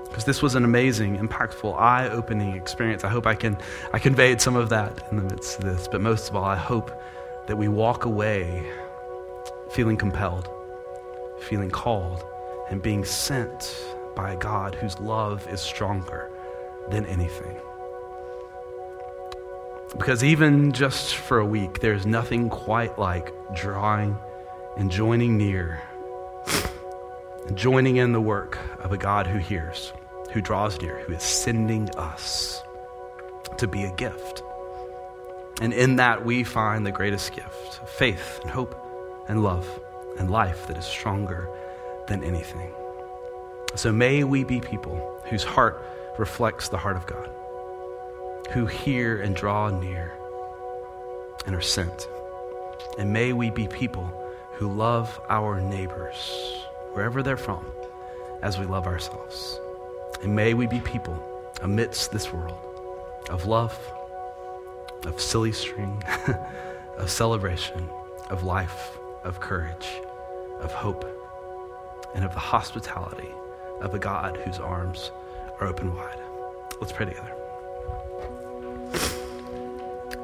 because 0.09 0.25
this 0.25 0.43
was 0.43 0.55
an 0.55 0.65
amazing, 0.65 1.19
impactful, 1.19 1.79
eye-opening 1.79 2.55
experience. 2.57 3.05
I 3.05 3.09
hope 3.09 3.27
I 3.27 3.35
can 3.35 3.57
I 3.93 3.99
conveyed 3.99 4.41
some 4.41 4.57
of 4.57 4.69
that 4.71 5.07
in 5.11 5.17
the 5.17 5.23
midst 5.23 5.59
of 5.59 5.65
this, 5.65 5.89
but 5.89 6.01
most 6.01 6.29
of 6.29 6.37
all, 6.37 6.45
I 6.45 6.57
hope 6.57 6.91
that 7.47 7.57
we 7.57 7.69
walk 7.69 8.05
away 8.05 8.67
feeling 9.71 9.97
compelled, 9.97 10.49
feeling 11.41 11.71
called, 11.71 12.25
and 12.71 12.83
being 12.83 13.05
sent 13.05 13.77
by 14.17 14.33
a 14.33 14.37
God 14.37 14.75
whose 14.75 14.99
love 14.99 15.47
is 15.49 15.61
stronger 15.61 16.31
than 16.91 17.07
anything. 17.07 17.57
Because 19.97 20.23
even 20.23 20.73
just 20.73 21.17
for 21.17 21.39
a 21.39 21.47
week, 21.47 21.81
there's 21.81 22.05
nothing 22.05 22.51
quite 22.51 22.99
like 22.99 23.33
drawing 23.55 24.19
and 24.77 24.91
joining 24.91 25.37
near 25.37 25.81
and 27.47 27.57
joining 27.57 27.97
in 27.97 28.13
the 28.13 28.21
work 28.21 28.59
of 28.81 28.93
a 28.93 28.99
God 28.99 29.27
who 29.27 29.39
hears, 29.39 29.93
who 30.33 30.41
draws 30.41 30.81
near, 30.81 31.01
who 31.01 31.13
is 31.13 31.23
sending 31.23 31.89
us 31.97 32.63
to 33.57 33.67
be 33.67 33.85
a 33.85 33.95
gift. 33.95 34.43
And 35.61 35.73
in 35.73 35.97
that, 35.97 36.25
we 36.25 36.45
find 36.45 36.87
the 36.87 36.93
greatest 36.93 37.35
gift 37.35 37.81
faith 37.89 38.41
and 38.43 38.51
hope 38.51 38.75
and 39.29 39.43
love 39.43 39.67
and 40.19 40.31
life 40.31 40.67
that 40.67 40.77
is 40.77 40.85
stronger 40.85 41.49
than 42.07 42.23
anything. 42.25 42.73
So 43.75 43.93
may 43.93 44.25
we 44.25 44.45
be 44.45 44.61
people 44.61 45.21
whose 45.27 45.45
heart 45.45 45.83
reflects 46.19 46.69
the 46.69 46.79
heart 46.79 46.97
of 46.97 47.07
God, 47.07 47.29
who 48.51 48.67
hear 48.67 49.21
and 49.21 49.37
draw 49.37 49.69
near 49.69 50.13
and 51.47 51.55
are 51.55 51.61
sent. 51.61 52.09
And 52.99 53.13
may 53.13 53.33
we 53.33 53.51
be 53.51 53.69
people 53.69 54.11
who 54.55 54.73
love 54.73 55.21
our 55.29 55.61
neighbors 55.61 56.17
wherever 56.93 57.23
they're 57.23 57.37
from, 57.37 57.65
as 58.43 58.59
we 58.59 58.67
love 58.67 58.87
ourselves. 58.87 59.61
And 60.23 60.35
may 60.35 60.55
we 60.55 60.67
be 60.67 60.81
people 60.81 61.17
amidst 61.63 62.13
this 62.13 62.33
world 62.33 62.59
of 63.31 63.47
love, 63.47 63.79
of 65.05 65.21
silly 65.21 65.53
string, 65.53 66.03
of 66.99 67.11
celebration, 67.11 67.89
of 68.31 68.43
life, 68.43 68.99
of 69.25 69.41
courage, 69.41 69.89
of 70.61 70.73
hope 70.73 71.05
and 72.15 72.25
of 72.25 72.33
the 72.33 72.41
hospitality 72.41 73.29
of 73.81 73.95
a 73.95 73.99
God 73.99 74.37
whose 74.39 74.59
arms 74.59 75.13
are 75.61 75.67
open 75.67 75.95
wide. 75.95 76.19
Let's 76.81 76.93
pray 76.93 77.07
together. 77.07 77.35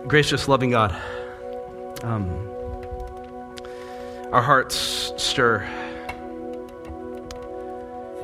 Gracious, 0.06 0.48
loving 0.48 0.70
God, 0.70 0.94
um, 2.02 2.50
our 4.32 4.42
hearts 4.42 5.12
stir. 5.16 5.66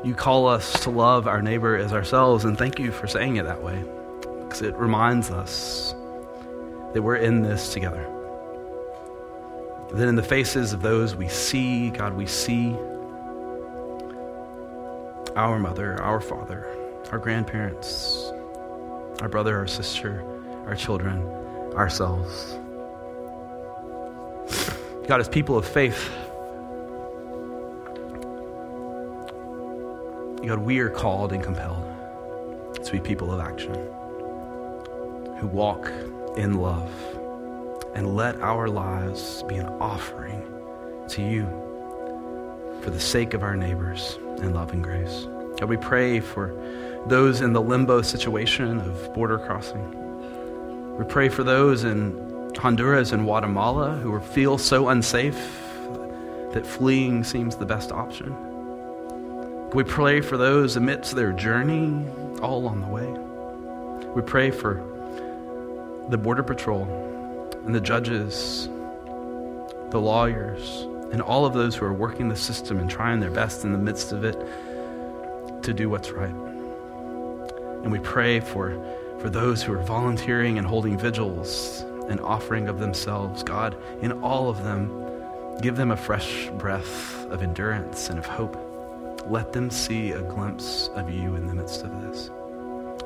You 0.03 0.15
call 0.15 0.49
us 0.49 0.73
to 0.85 0.91
love 0.91 1.29
our 1.29 1.43
neighbor 1.43 1.77
as 1.77 1.93
ourselves, 1.93 2.45
and 2.47 2.57
thank 2.57 2.79
you 2.79 2.91
for 2.91 3.07
saying 3.07 3.37
it 3.37 3.45
that 3.45 3.63
way, 3.63 3.85
because 4.43 4.63
it 4.63 4.75
reminds 4.77 5.31
us 5.31 5.95
that 6.95 7.03
we're 7.03 7.17
in 7.17 7.43
this 7.43 7.73
together. 7.73 8.07
That 9.93 10.09
in 10.09 10.17
the 10.17 10.23
faces 10.23 10.73
of 10.73 10.81
those 10.81 11.15
we 11.15 11.29
see, 11.29 11.91
God, 11.91 12.15
we 12.15 12.27
see 12.27 12.75
our 15.37 15.59
mother, 15.59 16.01
our 16.03 16.21
father, 16.21 16.67
our 17.13 17.19
grandparents, 17.19 18.33
our 19.21 19.29
brother, 19.29 19.59
our 19.59 19.67
sister, 19.67 20.25
our 20.67 20.75
children, 20.75 21.27
ourselves. 21.75 22.57
God, 25.07 25.21
as 25.21 25.29
people 25.29 25.59
of 25.59 25.67
faith, 25.67 26.11
God, 30.47 30.61
we 30.61 30.79
are 30.79 30.89
called 30.89 31.33
and 31.33 31.45
compelled 31.45 31.85
to 32.83 32.93
be 32.93 32.99
people 32.99 33.31
of 33.33 33.41
action 33.41 33.75
who 35.39 35.47
walk 35.47 35.93
in 36.37 36.55
love 36.55 36.91
and 37.95 38.17
let 38.17 38.41
our 38.41 38.69
lives 38.69 39.43
be 39.45 39.57
an 39.57 39.67
offering 39.81 40.43
to 41.09 41.23
you 41.23 41.45
for 42.83 42.91
the 42.91 42.99
sake 42.99 43.35
of 43.35 43.43
our 43.43 43.55
neighbors 43.55 44.19
and 44.41 44.55
love 44.55 44.73
and 44.73 44.83
grace. 44.83 45.27
God, 45.59 45.69
we 45.69 45.77
pray 45.77 46.21
for 46.21 46.55
those 47.07 47.43
in 47.43 47.53
the 47.53 47.61
limbo 47.61 48.01
situation 48.01 48.81
of 48.81 49.13
border 49.13 49.39
crossing. 49.39 50.97
We 50.97 51.05
pray 51.05 51.29
for 51.29 51.45
those 51.45 51.85
in 51.85 52.55
Honduras 52.57 53.13
and 53.13 53.25
Guatemala 53.25 53.97
who 53.97 54.19
feel 54.21 54.57
so 54.57 54.89
unsafe 54.89 55.39
that 56.53 56.67
fleeing 56.67 57.25
seems 57.25 57.57
the 57.57 57.67
best 57.67 57.93
option. 57.93 58.50
We 59.73 59.85
pray 59.85 60.21
for 60.21 60.37
those 60.37 60.75
amidst 60.75 61.15
their 61.15 61.31
journey 61.31 62.05
all 62.43 62.59
along 62.59 62.81
the 62.81 62.89
way. 62.89 63.07
We 64.17 64.21
pray 64.21 64.51
for 64.51 64.83
the 66.09 66.19
Border 66.19 66.43
Patrol 66.43 66.83
and 67.65 67.73
the 67.73 67.81
judges, 67.81 68.69
the 69.91 70.01
lawyers, 70.01 70.89
and 71.13 71.23
all 71.23 71.47
of 71.47 71.55
those 71.55 71.77
who 71.77 71.87
are 71.87 71.93
working 71.93 72.29
the 72.29 72.35
system 72.35 72.81
and 72.81 72.91
trying 72.91 73.21
their 73.21 73.31
best 73.31 73.63
in 73.63 73.71
the 73.71 73.79
midst 73.79 74.11
of 74.11 74.25
it 74.25 74.35
to 75.63 75.73
do 75.73 75.89
what's 75.89 76.11
right. 76.11 76.35
And 77.85 77.93
we 77.93 78.01
pray 78.01 78.41
for, 78.41 78.73
for 79.21 79.31
those 79.31 79.63
who 79.63 79.73
are 79.73 79.83
volunteering 79.85 80.59
and 80.59 80.67
holding 80.67 80.99
vigils 80.99 81.85
and 82.09 82.19
offering 82.23 82.67
of 82.67 82.81
themselves. 82.81 83.45
God, 83.45 83.77
in 84.03 84.11
all 84.21 84.49
of 84.49 84.65
them, 84.65 84.91
give 85.63 85.77
them 85.77 85.93
a 85.93 85.97
fresh 85.97 86.49
breath 86.59 87.25
of 87.31 87.41
endurance 87.41 88.11
and 88.11 88.19
of 88.19 88.27
hope. 88.27 88.70
Let 89.31 89.53
them 89.53 89.71
see 89.71 90.11
a 90.11 90.23
glimpse 90.23 90.89
of 90.97 91.09
you 91.09 91.37
in 91.37 91.47
the 91.47 91.55
midst 91.55 91.85
of 91.85 92.03
this. 92.03 92.31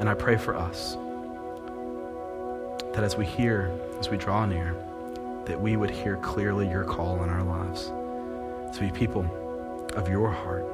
And 0.01 0.09
I 0.09 0.15
pray 0.15 0.39
for 0.39 0.57
us 0.57 0.97
that 2.95 3.05
as 3.05 3.15
we 3.15 3.27
hear, 3.27 3.71
as 4.01 4.09
we 4.09 4.17
draw 4.17 4.47
near, 4.47 4.75
that 5.45 5.61
we 5.61 5.77
would 5.77 5.91
hear 5.91 6.17
clearly 6.17 6.67
your 6.67 6.85
call 6.85 7.23
in 7.23 7.29
our 7.29 7.45
lives 7.45 7.89
to 8.75 8.81
be 8.81 8.91
people 8.91 9.27
of 9.97 10.09
your 10.09 10.31
heart 10.31 10.65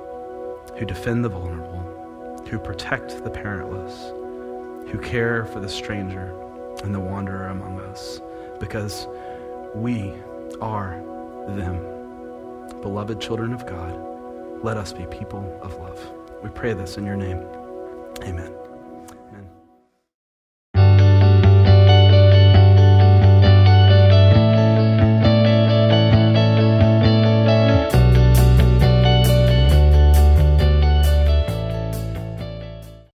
who 0.79 0.87
defend 0.87 1.25
the 1.25 1.29
vulnerable, 1.29 1.81
who 2.49 2.57
protect 2.61 3.25
the 3.25 3.31
parentless, 3.31 4.13
who 4.89 4.99
care 5.01 5.47
for 5.47 5.59
the 5.59 5.69
stranger 5.69 6.33
and 6.85 6.95
the 6.95 7.01
wanderer 7.01 7.49
among 7.49 7.81
us, 7.81 8.21
because 8.61 9.09
we 9.75 10.13
are 10.61 11.03
them. 11.49 11.85
Beloved 12.83 13.21
children 13.21 13.53
of 13.53 13.67
God, 13.67 14.10
let 14.63 14.77
us 14.77 14.93
be 14.93 15.07
people 15.07 15.59
of 15.63 15.77
love. 15.79 15.99
We 16.43 16.51
pray 16.51 16.75
this 16.75 16.97
in 16.97 17.07
your 17.07 17.17
name. 17.17 17.45
Amen. 18.23 18.60